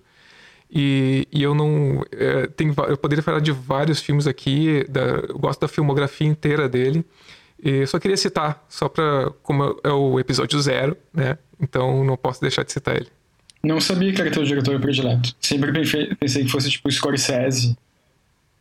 E, 0.71 1.27
e 1.31 1.43
eu 1.43 1.53
não. 1.53 2.03
É, 2.11 2.47
tem, 2.47 2.73
eu 2.87 2.97
poderia 2.97 3.23
falar 3.23 3.39
de 3.39 3.51
vários 3.51 4.01
filmes 4.01 4.25
aqui, 4.25 4.85
da, 4.89 5.01
eu 5.01 5.37
gosto 5.37 5.61
da 5.61 5.67
filmografia 5.67 6.27
inteira 6.27 6.67
dele. 6.67 7.05
E 7.61 7.85
só 7.85 7.99
queria 7.99 8.17
citar, 8.17 8.65
só 8.67 8.89
para. 8.89 9.31
Como 9.43 9.79
é 9.83 9.89
o 9.91 10.19
episódio 10.19 10.59
zero, 10.59 10.97
né? 11.13 11.37
Então 11.59 12.03
não 12.03 12.17
posso 12.17 12.41
deixar 12.41 12.63
de 12.63 12.71
citar 12.71 12.95
ele. 12.95 13.09
Não 13.65 13.81
sabia 13.81 14.13
que 14.13 14.21
era 14.21 14.29
teu 14.29 14.43
diretor 14.43 14.79
predileto. 14.79 15.35
Sempre 15.41 15.71
pensei 16.19 16.43
que 16.43 16.49
fosse 16.49 16.69
tipo 16.69 16.89
Scorsese. 16.91 17.75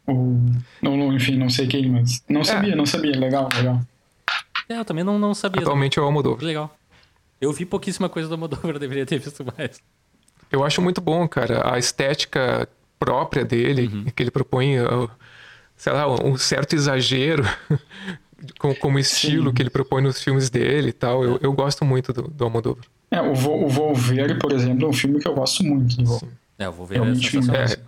Ou. 0.07 0.41
Não, 0.81 1.13
enfim, 1.13 1.37
não 1.37 1.51
sei 1.51 1.67
quem, 1.67 1.91
mas. 1.91 2.25
Não 2.27 2.41
é. 2.41 2.45
sabia, 2.45 2.73
é. 2.73 2.77
não 2.77 2.87
sabia. 2.87 3.13
Legal, 3.13 3.49
legal. 3.55 3.81
É, 4.67 4.79
eu 4.79 4.85
também 4.85 5.05
não, 5.05 5.19
não 5.19 5.35
sabia. 5.35 5.61
Atualmente 5.61 5.99
é 5.99 6.03
o 6.03 6.07
Almodóvar. 6.07 6.43
Legal. 6.43 6.75
Eu 7.39 7.53
vi 7.53 7.67
pouquíssima 7.67 8.09
coisa 8.09 8.29
do 8.29 8.35
Almodóvar, 8.35 8.79
deveria 8.81 9.05
ter 9.05 9.19
visto 9.19 9.45
mais. 9.57 9.79
Eu 10.51 10.65
acho 10.65 10.81
muito 10.81 11.03
bom, 11.03 11.29
cara, 11.29 11.75
a 11.75 11.79
estética 11.79 12.67
própria 12.99 13.45
dele, 13.45 13.91
uhum. 13.93 14.05
que 14.05 14.23
ele 14.23 14.31
propõe, 14.31 14.81
uh, 14.81 15.11
sei 15.77 15.93
lá, 15.93 16.09
um 16.25 16.39
certo 16.39 16.75
exagero 16.75 17.45
como 18.81 18.99
estilo 18.99 19.51
Sim. 19.51 19.55
que 19.55 19.63
ele 19.63 19.71
propõe 19.71 20.03
nos 20.03 20.23
filmes 20.23 20.49
dele 20.49 20.89
e 20.89 20.93
tal. 20.93 21.23
Eu, 21.23 21.39
eu 21.43 21.53
gosto 21.53 21.85
muito 21.85 22.11
do, 22.11 22.23
do 22.23 22.45
Almodóvar. 22.45 22.85
É, 23.15 23.23
o, 23.23 23.35
Vo, 23.35 23.65
o 23.65 23.69
Volver, 23.69 24.39
por 24.39 24.53
exemplo, 24.53 24.87
é 24.87 24.89
um 24.89 24.93
filme 24.93 25.21
que 25.21 25.29
eu 25.29 25.35
gosto 25.35 25.63
muito. 25.63 25.97
Do 25.97 26.19
Sim. 26.19 26.29
É, 26.59 26.69
o 26.69 26.73
Volver 26.73 27.01
é, 27.01 27.03
é 27.03 27.79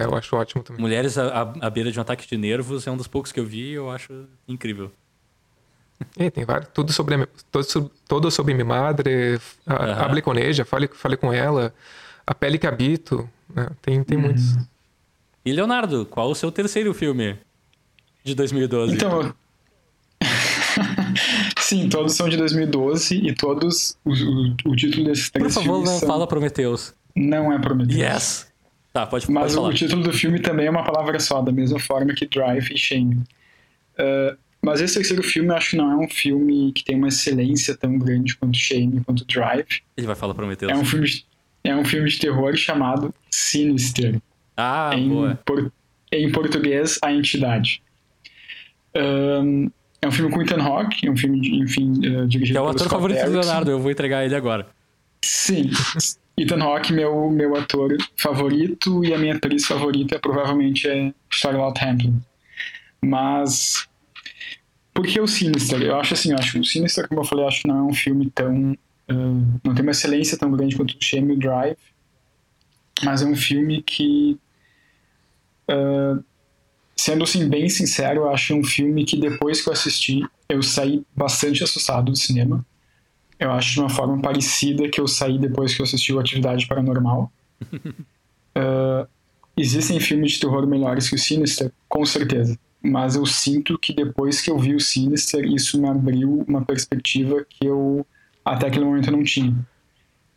É, 0.00 0.04
eu 0.04 0.14
acho 0.14 0.34
ótimo 0.34 0.62
também. 0.62 0.80
Mulheres 0.80 1.18
à, 1.18 1.52
à, 1.60 1.68
beira 1.68 1.92
de 1.92 1.98
um 1.98 2.02
ataque 2.02 2.26
de 2.26 2.36
nervos 2.38 2.86
é 2.86 2.90
um 2.90 2.96
dos 2.96 3.06
poucos 3.06 3.30
que 3.30 3.38
eu 3.38 3.44
vi 3.44 3.72
e 3.72 3.74
eu 3.74 3.90
acho 3.90 4.26
incrível. 4.48 4.90
É, 6.18 6.30
tem 6.30 6.46
vários. 6.46 6.70
Tudo 6.72 6.92
sobre, 6.94 7.26
todo, 7.50 7.90
todo 8.08 8.30
sobre 8.30 8.54
minha 8.54 8.64
madre, 8.64 9.38
a, 9.66 9.74
uhum. 9.74 10.04
Hable 10.04 10.22
com 10.22 10.34
ella, 10.34 10.64
fale, 10.64 10.88
fale 10.88 11.16
com 11.18 11.30
ela, 11.30 11.74
A 12.26 12.34
Pele 12.34 12.58
que 12.58 12.66
Habito. 12.66 13.28
Né? 13.54 13.68
Tem, 13.82 14.02
tem 14.02 14.16
uhum. 14.16 14.24
muitos. 14.24 14.56
E 15.44 15.52
Leonardo, 15.52 16.06
qual 16.06 16.30
o 16.30 16.34
seu 16.34 16.50
terceiro 16.50 16.94
filme 16.94 17.36
de 18.24 18.34
2012? 18.34 18.94
Então. 18.94 19.34
Sim, 21.58 21.88
todos 21.88 22.14
são 22.14 22.28
de 22.28 22.36
2012 22.36 23.14
e 23.16 23.34
todos. 23.34 23.96
O, 24.04 24.10
o, 24.10 24.72
o 24.72 24.76
título 24.76 25.04
desses 25.06 25.30
três 25.30 25.54
Por 25.54 25.62
favor, 25.62 25.84
não 25.84 25.98
são... 25.98 26.08
fala 26.08 26.26
Prometheus. 26.26 26.94
Não 27.14 27.52
é 27.52 27.58
Prometheus. 27.58 27.98
Yes! 27.98 28.52
Tá, 28.92 29.06
pode, 29.06 29.30
Mas 29.30 29.42
pode 29.44 29.54
falar. 29.54 29.68
o 29.68 29.74
título 29.74 30.02
do 30.02 30.12
filme 30.12 30.38
também 30.38 30.66
é 30.66 30.70
uma 30.70 30.84
palavra 30.84 31.18
só, 31.18 31.40
da 31.40 31.50
mesma 31.50 31.78
forma 31.78 32.12
que 32.14 32.26
Drive 32.26 32.70
e 32.72 32.76
Shame. 32.76 33.22
Uh, 33.94 34.36
mas 34.64 34.80
esse 34.80 34.94
terceiro 34.94 35.22
filme 35.22 35.48
eu 35.48 35.56
acho 35.56 35.70
que 35.70 35.76
não 35.76 35.90
é 35.90 35.96
um 35.96 36.08
filme 36.08 36.72
que 36.72 36.84
tem 36.84 36.96
uma 36.96 37.08
excelência 37.08 37.76
tão 37.76 37.98
grande 37.98 38.36
quanto 38.36 38.56
Shane, 38.56 39.02
quanto 39.04 39.24
Drive. 39.24 39.80
Ele 39.96 40.06
vai 40.06 40.14
falar 40.14 40.34
Prometheus. 40.34 40.70
É 40.70 40.76
um 40.76 40.84
filme 40.84 41.06
de, 41.06 41.24
é 41.64 41.74
um 41.74 41.84
filme 41.84 42.08
de 42.08 42.18
terror 42.18 42.54
chamado 42.54 43.14
Sinister. 43.30 44.20
Ah, 44.56 44.90
em, 44.94 45.08
boa. 45.08 45.40
Por, 45.44 45.72
em 46.12 46.30
português, 46.30 46.98
A 47.02 47.12
Entidade. 47.12 47.82
Um, 48.94 49.70
é 50.02 50.08
um 50.08 50.10
filme 50.10 50.30
com 50.32 50.42
Ethan 50.42 50.60
Hawke, 50.60 51.06
é 51.06 51.10
um 51.10 51.16
filme, 51.16 51.62
enfim, 51.62 51.92
uh, 51.92 52.26
dirigido 52.26 52.54
Que 52.54 52.58
é 52.58 52.60
o 52.60 52.68
ator 52.68 52.88
favorito 52.88 53.18
Erickson. 53.18 53.32
do 53.32 53.40
Leonardo, 53.40 53.70
eu 53.70 53.80
vou 53.80 53.90
entregar 53.90 54.24
ele 54.24 54.34
agora. 54.34 54.66
Sim. 55.24 55.70
Ethan 56.36 56.62
Hawke, 56.62 56.92
meu, 56.92 57.30
meu 57.30 57.54
ator 57.56 57.96
favorito, 58.16 59.04
e 59.04 59.14
a 59.14 59.18
minha 59.18 59.36
atriz 59.36 59.64
favorita 59.64 60.18
provavelmente 60.18 60.88
é 60.88 61.14
Charlotte 61.30 61.84
Hamplin. 61.84 62.20
Mas 63.00 63.88
por 64.92 65.06
que 65.06 65.20
o 65.20 65.26
Sinister? 65.26 65.80
Eu 65.82 65.98
acho 65.98 66.14
assim, 66.14 66.32
eu 66.32 66.38
acho 66.38 66.58
o 66.58 66.64
Sinister, 66.64 67.08
como 67.08 67.20
eu 67.20 67.24
falei, 67.24 67.46
acho 67.46 67.62
que 67.62 67.68
não 67.68 67.78
é 67.78 67.82
um 67.82 67.94
filme 67.94 68.30
tão. 68.30 68.72
Uh, 69.10 69.60
não 69.64 69.74
tem 69.74 69.82
uma 69.82 69.90
excelência 69.90 70.36
tão 70.36 70.50
grande 70.50 70.76
quanto 70.76 70.92
o 70.92 71.02
Shame 71.02 71.36
Drive, 71.36 71.76
mas 73.02 73.22
é 73.22 73.26
um 73.26 73.36
filme 73.36 73.82
que. 73.82 74.38
Uh, 75.70 76.22
sendo 77.04 77.24
assim, 77.24 77.48
bem 77.48 77.68
sincero, 77.68 78.20
eu 78.20 78.30
acho 78.30 78.54
um 78.54 78.62
filme 78.62 79.04
que 79.04 79.18
depois 79.18 79.60
que 79.60 79.68
eu 79.68 79.72
assisti, 79.72 80.22
eu 80.48 80.62
saí 80.62 81.04
bastante 81.16 81.64
assustado 81.64 82.12
do 82.12 82.16
cinema. 82.16 82.64
Eu 83.38 83.50
acho 83.50 83.72
de 83.74 83.80
uma 83.80 83.88
forma 83.88 84.20
parecida 84.20 84.88
que 84.88 85.00
eu 85.00 85.08
saí 85.08 85.38
depois 85.38 85.74
que 85.74 85.82
eu 85.82 85.84
assisti 85.84 86.12
o 86.12 86.20
Atividade 86.20 86.66
Paranormal. 86.66 87.32
uh, 87.62 89.08
existem 89.56 89.98
filmes 89.98 90.32
de 90.32 90.40
terror 90.40 90.64
melhores 90.66 91.08
que 91.08 91.16
o 91.16 91.18
Sinister? 91.18 91.72
Com 91.88 92.04
certeza 92.06 92.58
mas 92.82 93.14
eu 93.14 93.24
sinto 93.24 93.78
que 93.78 93.92
depois 93.92 94.40
que 94.40 94.50
eu 94.50 94.58
vi 94.58 94.74
o 94.74 94.80
Sinister, 94.80 95.44
isso 95.44 95.80
me 95.80 95.88
abriu 95.88 96.44
uma 96.48 96.64
perspectiva 96.64 97.46
que 97.48 97.64
eu 97.64 98.04
até 98.44 98.66
aquele 98.66 98.84
momento 98.84 99.10
não 99.12 99.22
tinha. 99.22 99.54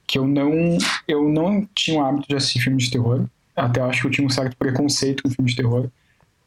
Que 0.05 0.19
eu 0.19 0.27
não, 0.27 0.77
eu 1.07 1.27
não 1.27 1.67
tinha 1.73 1.99
o 1.99 2.05
hábito 2.05 2.27
de 2.27 2.35
assistir 2.35 2.59
filme 2.59 2.77
de 2.77 2.91
terror, 2.91 3.25
até 3.55 3.81
acho 3.81 4.01
que 4.01 4.07
eu 4.07 4.11
tinha 4.11 4.27
um 4.27 4.29
certo 4.29 4.55
preconceito 4.55 5.23
com 5.23 5.31
filme 5.31 5.49
de 5.49 5.55
terror, 5.55 5.89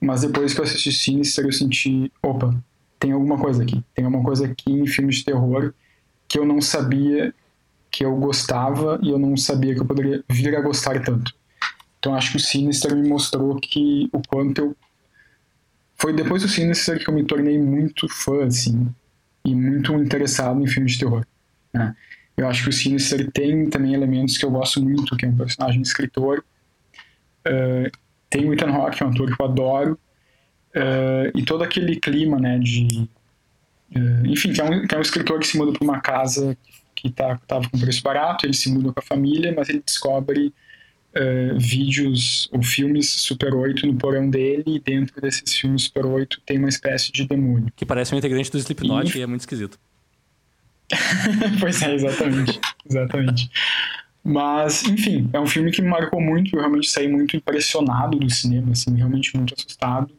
mas 0.00 0.22
depois 0.22 0.54
que 0.54 0.60
eu 0.60 0.64
assisti 0.64 0.92
Sinister 0.92 1.44
eu 1.44 1.52
senti, 1.52 2.12
opa, 2.22 2.54
tem 2.98 3.12
alguma 3.12 3.38
coisa 3.38 3.62
aqui, 3.62 3.82
tem 3.94 4.04
alguma 4.04 4.24
coisa 4.24 4.46
aqui 4.46 4.72
em 4.72 4.86
filmes 4.86 5.16
de 5.16 5.24
terror 5.24 5.72
que 6.26 6.38
eu 6.38 6.44
não 6.44 6.60
sabia 6.60 7.34
que 7.90 8.04
eu 8.04 8.14
gostava 8.16 8.98
e 9.02 9.10
eu 9.10 9.18
não 9.18 9.36
sabia 9.36 9.74
que 9.74 9.80
eu 9.80 9.86
poderia 9.86 10.22
vir 10.28 10.54
a 10.54 10.60
gostar 10.60 11.02
tanto. 11.02 11.34
Então 11.98 12.14
acho 12.14 12.32
que 12.32 12.36
o 12.36 12.40
Sinister 12.40 12.94
me 12.94 13.08
mostrou 13.08 13.56
que 13.56 14.08
o 14.12 14.20
quanto 14.28 14.58
eu 14.58 14.76
foi 15.96 16.12
depois 16.12 16.42
do 16.42 16.48
Sinister 16.48 17.02
que 17.02 17.10
eu 17.10 17.14
me 17.14 17.24
tornei 17.24 17.58
muito 17.58 18.08
fã, 18.08 18.44
assim, 18.46 18.88
e 19.44 19.54
muito 19.54 19.92
interessado 19.94 20.62
em 20.62 20.66
filmes 20.66 20.92
de 20.92 21.00
terror. 21.00 21.26
Né? 21.74 21.94
Eu 22.36 22.46
acho 22.46 22.62
que 22.62 22.68
o 22.68 22.72
Sinister 22.72 23.28
tem 23.32 23.68
também 23.68 23.94
elementos 23.94 24.38
que 24.38 24.44
eu 24.44 24.50
gosto 24.50 24.80
muito, 24.80 25.16
que 25.16 25.26
é 25.26 25.28
um 25.28 25.36
personagem 25.36 25.82
escritor. 25.82 26.44
Uh, 27.44 27.90
tem 28.30 28.48
o 28.48 28.52
Ethan 28.52 28.72
que 28.90 29.02
é 29.02 29.06
um 29.06 29.10
ator 29.10 29.34
que 29.34 29.42
eu 29.42 29.46
adoro. 29.46 29.98
Uh, 30.70 31.36
e 31.36 31.42
todo 31.42 31.62
aquele 31.64 31.96
clima, 31.96 32.38
né, 32.38 32.58
de... 32.58 33.08
Uh, 33.94 34.26
enfim, 34.26 34.52
que 34.52 34.60
é, 34.60 34.64
um, 34.64 34.86
que 34.86 34.94
é 34.94 34.98
um 34.98 35.02
escritor 35.02 35.38
que 35.40 35.46
se 35.46 35.56
muda 35.56 35.72
para 35.72 35.84
uma 35.84 36.00
casa 36.00 36.56
que 36.94 37.10
tá, 37.10 37.38
tava 37.46 37.68
com 37.70 37.78
preço 37.78 38.02
barato, 38.02 38.44
ele 38.44 38.54
se 38.54 38.68
muda 38.70 38.92
com 38.92 39.00
a 39.00 39.02
família, 39.02 39.54
mas 39.56 39.68
ele 39.68 39.82
descobre 39.84 40.52
uh, 41.14 41.58
vídeos 41.58 42.48
ou 42.52 42.62
filmes 42.62 43.08
Super 43.08 43.54
8 43.54 43.86
no 43.86 43.94
porão 43.94 44.28
dele 44.28 44.64
e 44.66 44.80
dentro 44.80 45.20
desses 45.20 45.54
filmes 45.54 45.84
Super 45.84 46.06
8 46.06 46.40
tem 46.44 46.58
uma 46.58 46.68
espécie 46.68 47.12
de 47.12 47.24
demônio. 47.24 47.72
Que 47.76 47.86
parece 47.86 48.14
um 48.14 48.18
integrante 48.18 48.50
do 48.50 48.58
Slipknot 48.58 49.16
e, 49.16 49.20
e 49.20 49.22
é 49.22 49.26
muito 49.26 49.40
esquisito. 49.40 49.78
pois 51.60 51.82
é, 51.82 51.94
exatamente. 51.94 52.60
exatamente. 52.88 53.50
Mas, 54.28 54.84
enfim, 54.84 55.28
é 55.32 55.40
um 55.40 55.46
filme 55.46 55.70
que 55.70 55.80
me 55.80 55.88
marcou 55.88 56.20
muito, 56.20 56.54
eu 56.54 56.60
realmente 56.60 56.90
saí 56.90 57.08
muito 57.08 57.34
impressionado 57.34 58.18
do 58.18 58.28
cinema, 58.28 58.72
assim, 58.72 58.94
realmente 58.94 59.34
muito 59.34 59.54
assustado. 59.54 60.10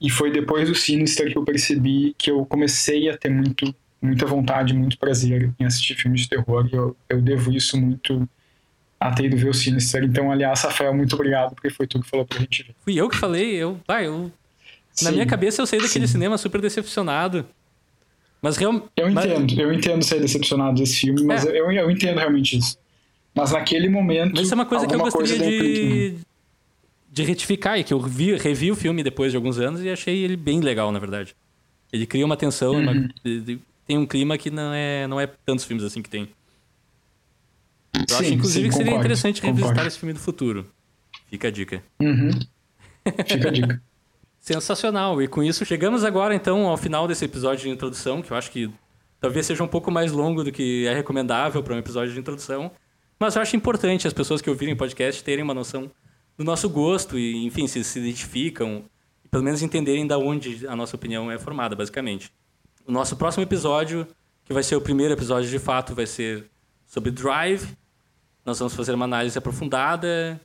E 0.00 0.10
foi 0.10 0.32
depois 0.32 0.68
do 0.68 0.74
Sinister 0.74 1.30
que 1.30 1.38
eu 1.38 1.44
percebi 1.44 2.14
que 2.18 2.30
eu 2.32 2.44
comecei 2.44 3.08
a 3.08 3.16
ter 3.16 3.28
muito, 3.30 3.72
muita 4.02 4.26
vontade, 4.26 4.74
muito 4.74 4.98
prazer 4.98 5.52
em 5.58 5.64
assistir 5.64 5.94
filmes 5.94 6.22
de 6.22 6.28
terror. 6.30 6.68
E 6.72 6.74
eu, 6.74 6.96
eu 7.08 7.22
devo 7.22 7.52
isso 7.52 7.80
muito 7.80 8.28
a 8.98 9.12
ter 9.12 9.26
ido 9.26 9.36
ver 9.36 9.50
o 9.50 9.54
Sinister. 9.54 10.02
Então, 10.02 10.32
aliás, 10.32 10.62
Rafael, 10.62 10.92
muito 10.92 11.14
obrigado, 11.14 11.54
porque 11.54 11.70
foi 11.70 11.86
tu 11.86 12.00
que 12.00 12.08
falou 12.08 12.26
pra 12.26 12.40
gente 12.40 12.64
ver. 12.64 12.74
Fui 12.80 12.94
eu 13.00 13.08
que 13.08 13.16
falei, 13.16 13.54
eu. 13.54 13.78
Ah, 13.86 14.02
eu. 14.02 14.32
Na 15.00 15.10
Sim, 15.10 15.12
minha 15.12 15.26
cabeça 15.26 15.62
eu 15.62 15.66
saí 15.66 15.80
daquele 15.80 16.08
sim. 16.08 16.14
cinema 16.14 16.36
super 16.36 16.60
decepcionado. 16.60 17.46
Mas 18.42 18.56
realmente. 18.56 18.88
Eu 18.96 19.08
entendo, 19.08 19.60
eu 19.60 19.72
entendo 19.72 20.02
ser 20.04 20.20
decepcionado 20.20 20.76
desse 20.80 20.96
filme, 20.96 21.22
mas 21.22 21.46
É. 21.46 21.50
eu, 21.50 21.70
eu 21.70 21.88
entendo 21.90 22.18
realmente 22.18 22.58
isso. 22.58 22.76
Mas 23.38 23.52
naquele 23.52 23.88
momento. 23.88 24.32
Mas 24.34 24.42
isso 24.44 24.52
é 24.52 24.56
uma 24.56 24.66
coisa 24.66 24.86
que 24.86 24.94
eu 24.94 24.98
gostaria 24.98 25.38
de, 25.38 26.16
de 27.12 27.22
retificar, 27.22 27.78
e 27.78 27.84
que 27.84 27.92
eu 27.94 28.00
vi, 28.00 28.36
revi 28.36 28.70
o 28.70 28.76
filme 28.76 29.02
depois 29.02 29.30
de 29.30 29.36
alguns 29.36 29.58
anos 29.58 29.82
e 29.82 29.88
achei 29.88 30.18
ele 30.24 30.36
bem 30.36 30.60
legal, 30.60 30.90
na 30.92 30.98
verdade. 30.98 31.34
Ele 31.92 32.06
cria 32.06 32.24
uma 32.26 32.36
tensão, 32.36 32.72
Uhum. 32.74 32.82
uma- 32.82 33.08
tem 33.86 33.96
um 33.96 34.04
clima 34.04 34.36
que 34.36 34.50
não 34.50 34.72
é, 34.74 35.06
não 35.06 35.18
é 35.20 35.26
tantos 35.46 35.64
filmes 35.64 35.84
assim 35.84 36.02
que 36.02 36.10
tem. 36.10 36.28
Eu 37.94 38.16
acho, 38.16 38.24
Sim, 38.28 38.34
inclusive, 38.34 38.64
sim, 38.64 38.68
que 38.68 38.74
seria 38.76 38.90
concordo, 38.92 39.00
interessante 39.06 39.40
revisitar 39.42 39.68
concordo. 39.70 39.88
esse 39.88 39.98
filme 39.98 40.12
do 40.12 40.18
futuro. 40.20 40.66
Fica 41.30 41.48
a 41.48 41.50
dica. 41.50 41.82
Uhum. 42.00 42.30
Fica 43.26 43.48
a 43.48 43.50
dica. 43.50 43.82
Sensacional. 44.40 45.20
E 45.22 45.28
com 45.28 45.42
isso, 45.42 45.64
chegamos 45.64 46.04
agora, 46.04 46.34
então, 46.34 46.66
ao 46.66 46.76
final 46.76 47.08
desse 47.08 47.24
episódio 47.24 47.64
de 47.64 47.70
introdução, 47.70 48.20
que 48.22 48.30
eu 48.30 48.36
acho 48.36 48.50
que 48.50 48.70
talvez 49.20 49.46
seja 49.46 49.62
um 49.64 49.68
pouco 49.68 49.90
mais 49.90 50.12
longo 50.12 50.44
do 50.44 50.52
que 50.52 50.86
é 50.86 50.94
recomendável 50.94 51.62
para 51.62 51.74
um 51.74 51.78
episódio 51.78 52.12
de 52.12 52.20
introdução. 52.20 52.70
Mas 53.18 53.34
eu 53.34 53.42
acho 53.42 53.56
importante 53.56 54.06
as 54.06 54.12
pessoas 54.12 54.40
que 54.40 54.48
ouvirem 54.48 54.76
podcast 54.76 55.22
terem 55.24 55.42
uma 55.42 55.54
noção 55.54 55.90
do 56.36 56.44
nosso 56.44 56.68
gosto 56.68 57.18
e, 57.18 57.44
enfim, 57.44 57.66
se 57.66 57.82
se 57.82 57.98
identificam 57.98 58.84
pelo 59.30 59.44
menos 59.44 59.62
entenderem 59.62 60.06
da 60.06 60.18
onde 60.18 60.66
a 60.66 60.74
nossa 60.74 60.96
opinião 60.96 61.30
é 61.30 61.38
formada, 61.38 61.76
basicamente. 61.76 62.32
O 62.86 62.92
nosso 62.92 63.16
próximo 63.16 63.42
episódio, 63.42 64.06
que 64.44 64.52
vai 64.52 64.62
ser 64.62 64.76
o 64.76 64.80
primeiro 64.80 65.12
episódio 65.12 65.50
de 65.50 65.58
fato, 65.58 65.94
vai 65.94 66.06
ser 66.06 66.50
sobre 66.86 67.10
Drive. 67.10 67.76
Nós 68.44 68.58
vamos 68.58 68.74
fazer 68.74 68.94
uma 68.94 69.04
análise 69.04 69.36
aprofundada 69.36 70.40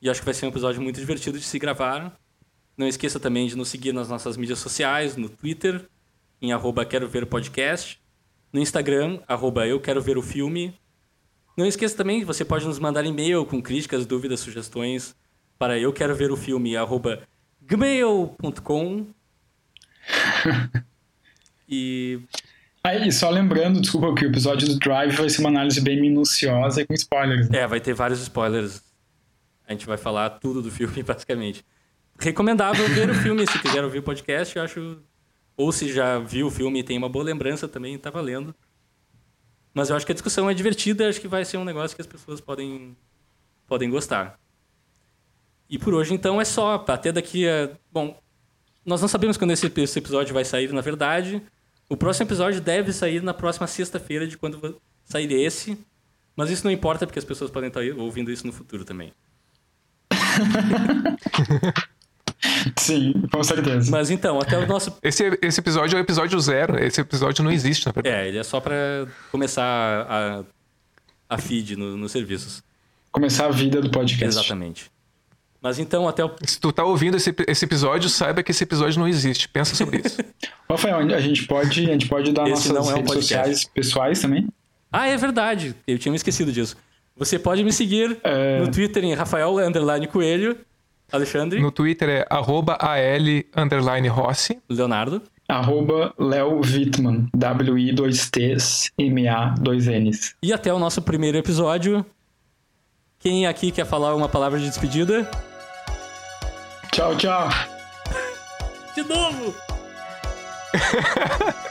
e 0.00 0.08
acho 0.08 0.20
que 0.20 0.24
vai 0.24 0.34
ser 0.34 0.46
um 0.46 0.48
episódio 0.48 0.80
muito 0.80 0.98
divertido 0.98 1.38
de 1.38 1.44
se 1.44 1.58
gravar. 1.58 2.18
Não 2.76 2.86
esqueça 2.86 3.20
também 3.20 3.46
de 3.46 3.56
nos 3.56 3.68
seguir 3.68 3.92
nas 3.92 4.08
nossas 4.08 4.36
mídias 4.36 4.58
sociais, 4.58 5.16
no 5.16 5.28
Twitter, 5.28 5.88
em 6.40 6.52
arroba 6.52 6.84
quero 6.84 7.08
ver 7.08 7.26
podcast, 7.26 8.00
no 8.52 8.60
Instagram, 8.60 9.20
arroba 9.28 9.66
eu 9.66 9.80
quero 9.80 10.00
ver 10.00 10.16
o 10.16 10.22
filme. 10.22 10.74
Não 11.56 11.66
esqueça 11.66 11.96
também 11.96 12.20
que 12.20 12.24
você 12.24 12.44
pode 12.44 12.66
nos 12.66 12.78
mandar 12.78 13.04
e-mail 13.04 13.44
com 13.44 13.62
críticas, 13.62 14.06
dúvidas, 14.06 14.40
sugestões 14.40 15.14
para 15.58 15.78
eu 15.78 15.92
quero 15.92 16.14
ver 16.14 16.30
o 16.30 16.36
filme, 16.36 16.76
arroba 16.76 17.22
gmail.com. 17.62 19.06
E 21.66 22.20
Aí, 22.86 23.10
só 23.10 23.30
lembrando, 23.30 23.80
desculpa, 23.80 24.14
que 24.14 24.26
o 24.26 24.28
episódio 24.28 24.68
do 24.68 24.78
Drive 24.78 25.16
vai 25.16 25.30
ser 25.30 25.40
uma 25.40 25.48
análise 25.48 25.80
bem 25.80 25.98
minuciosa 25.98 26.82
e 26.82 26.86
com 26.86 26.92
spoilers. 26.92 27.48
né? 27.48 27.60
É, 27.60 27.66
vai 27.66 27.80
ter 27.80 27.94
vários 27.94 28.20
spoilers. 28.20 28.82
A 29.66 29.72
gente 29.72 29.86
vai 29.86 29.96
falar 29.96 30.28
tudo 30.28 30.60
do 30.60 30.70
filme, 30.70 31.00
basicamente. 31.02 31.64
Recomendável 32.18 32.86
ver 32.90 33.08
o 33.08 33.14
filme, 33.14 33.46
se 33.50 33.58
quiser 33.58 33.82
ouvir 33.82 34.00
o 34.00 34.02
podcast, 34.02 34.54
eu 34.54 34.62
acho. 34.62 34.98
Ou 35.56 35.72
se 35.72 35.90
já 35.90 36.18
viu 36.18 36.48
o 36.48 36.50
filme 36.50 36.80
e 36.80 36.82
tem 36.82 36.98
uma 36.98 37.08
boa 37.08 37.24
lembrança 37.24 37.66
também, 37.66 37.96
tá 37.96 38.10
valendo. 38.10 38.54
Mas 39.74 39.90
eu 39.90 39.96
acho 39.96 40.06
que 40.06 40.12
a 40.12 40.14
discussão 40.14 40.48
é 40.48 40.54
divertida, 40.54 41.08
acho 41.08 41.20
que 41.20 41.26
vai 41.26 41.44
ser 41.44 41.56
um 41.56 41.64
negócio 41.64 41.96
que 41.96 42.00
as 42.00 42.06
pessoas 42.06 42.40
podem, 42.40 42.96
podem 43.66 43.90
gostar. 43.90 44.38
E 45.68 45.76
por 45.78 45.92
hoje, 45.92 46.14
então, 46.14 46.40
é 46.40 46.44
só. 46.44 46.84
Até 46.86 47.10
daqui 47.10 47.48
a. 47.48 47.70
Bom, 47.90 48.16
nós 48.86 49.00
não 49.00 49.08
sabemos 49.08 49.36
quando 49.36 49.50
esse, 49.50 49.66
esse 49.76 49.98
episódio 49.98 50.32
vai 50.32 50.44
sair, 50.44 50.72
na 50.72 50.80
verdade. 50.80 51.42
O 51.88 51.96
próximo 51.96 52.26
episódio 52.26 52.60
deve 52.60 52.92
sair 52.92 53.20
na 53.22 53.34
próxima 53.34 53.66
sexta-feira 53.66 54.26
de 54.26 54.38
quando 54.38 54.80
sair 55.04 55.32
esse. 55.32 55.76
Mas 56.36 56.50
isso 56.50 56.64
não 56.64 56.70
importa, 56.70 57.06
porque 57.06 57.18
as 57.18 57.24
pessoas 57.24 57.50
podem 57.50 57.68
estar 57.68 57.80
ouvindo 57.96 58.30
isso 58.30 58.46
no 58.46 58.52
futuro 58.52 58.84
também. 58.84 59.12
Sim, 62.78 63.12
com 63.32 63.42
certeza. 63.42 63.90
Mas 63.90 64.10
então, 64.10 64.38
até 64.38 64.58
o 64.58 64.66
nosso. 64.66 64.96
Esse, 65.02 65.38
esse 65.42 65.60
episódio 65.60 65.96
é 65.96 66.00
o 66.00 66.02
episódio 66.02 66.38
zero. 66.40 66.82
Esse 66.82 67.00
episódio 67.00 67.42
não 67.44 67.50
existe, 67.50 67.86
na 67.86 67.92
verdade. 67.92 68.14
É, 68.14 68.28
ele 68.28 68.38
é 68.38 68.42
só 68.42 68.60
pra 68.60 68.74
começar 69.30 69.64
a, 70.08 70.44
a 71.28 71.38
feed 71.38 71.76
no- 71.76 71.96
nos 71.96 72.12
serviços. 72.12 72.62
Começar 73.10 73.46
a 73.46 73.50
vida 73.50 73.80
do 73.80 73.90
podcast. 73.90 74.24
Exatamente. 74.38 74.90
Mas 75.62 75.78
então, 75.78 76.06
até 76.06 76.22
o. 76.24 76.30
Se 76.44 76.60
tu 76.60 76.70
tá 76.72 76.84
ouvindo 76.84 77.16
esse, 77.16 77.34
esse 77.48 77.64
episódio, 77.64 78.08
saiba 78.10 78.42
que 78.42 78.50
esse 78.50 78.62
episódio 78.64 78.98
não 78.98 79.08
existe. 79.08 79.48
Pensa 79.48 79.74
sobre 79.74 80.02
isso. 80.04 80.18
Rafael, 80.68 80.98
a 80.98 81.20
gente 81.20 81.46
pode, 81.46 81.80
a 81.88 81.92
gente 81.92 82.06
pode 82.08 82.32
dar 82.32 82.42
Esse 82.48 82.70
nossas 82.70 82.72
não 82.72 82.90
é 82.90 82.94
um 82.94 82.96
redes 82.98 83.12
podcast. 83.14 83.36
sociais 83.54 83.64
pessoais 83.72 84.20
também? 84.20 84.48
Ah, 84.92 85.08
é 85.08 85.16
verdade. 85.16 85.74
Eu 85.86 85.98
tinha 85.98 86.10
me 86.12 86.16
esquecido 86.16 86.52
disso. 86.52 86.76
Você 87.16 87.38
pode 87.38 87.64
me 87.64 87.72
seguir 87.72 88.18
É. 88.22 88.60
no 88.60 88.70
Twitter 88.70 89.02
em 89.04 89.14
Rafael 89.14 89.56
Underline 89.58 90.06
Coelho, 90.06 90.58
Alexandre, 91.12 91.60
No 91.60 91.70
Twitter 91.70 92.08
é 92.08 92.26
arroba 92.28 92.74
AL 92.80 93.44
underline 93.56 94.08
Rossi. 94.08 94.58
Leonardo. 94.68 95.22
Arroba 95.48 96.14
Léo 96.18 96.60
Wittmann, 96.60 97.28
W-I-2-T's, 97.36 98.90
M-A-2-N's. 98.98 100.34
E 100.42 100.52
até 100.52 100.72
o 100.72 100.78
nosso 100.78 101.02
primeiro 101.02 101.36
episódio. 101.36 102.04
Quem 103.18 103.46
aqui 103.46 103.70
quer 103.70 103.84
falar 103.86 104.14
uma 104.14 104.28
palavra 104.28 104.58
de 104.58 104.66
despedida? 104.68 105.30
Tchau, 106.92 107.14
tchau. 107.16 107.48
De 108.94 109.02
novo! 109.02 109.54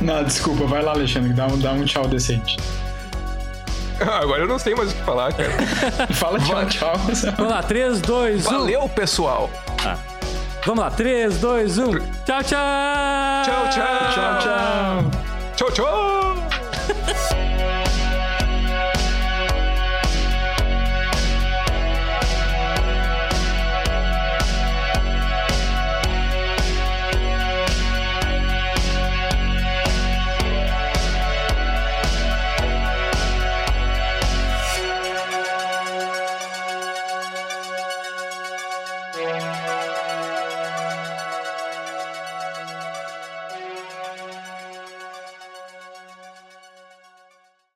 Não, 0.00 0.22
desculpa, 0.24 0.66
vai 0.66 0.82
lá, 0.82 0.92
Alexandre, 0.92 1.32
dá 1.32 1.46
um, 1.46 1.58
dá 1.58 1.72
um 1.72 1.84
tchau 1.84 2.06
decente. 2.06 2.56
Ah, 4.00 4.18
Agora 4.22 4.42
eu 4.42 4.48
não 4.48 4.58
sei 4.58 4.74
mais 4.74 4.92
o 4.92 4.94
que 4.94 5.02
falar, 5.02 5.32
cara. 5.32 5.50
Fala 6.14 6.38
tchau, 6.38 6.66
tchau. 6.66 6.92
Vamos 7.36 7.52
lá, 7.52 7.62
3, 7.62 8.00
2, 8.00 8.46
1. 8.46 8.50
Valeu, 8.50 8.88
pessoal! 8.88 9.50
Vamos 10.64 10.82
lá, 10.82 10.90
3, 10.90 11.38
2, 11.38 11.78
1. 11.78 11.84
Tchau, 11.84 12.42
tchau! 12.42 12.42
Tchau, 13.44 13.70
tchau! 13.70 14.10
Tchau, 14.12 14.38
tchau. 14.40 15.10
Tchau, 15.56 15.70
tchau! 15.70 16.13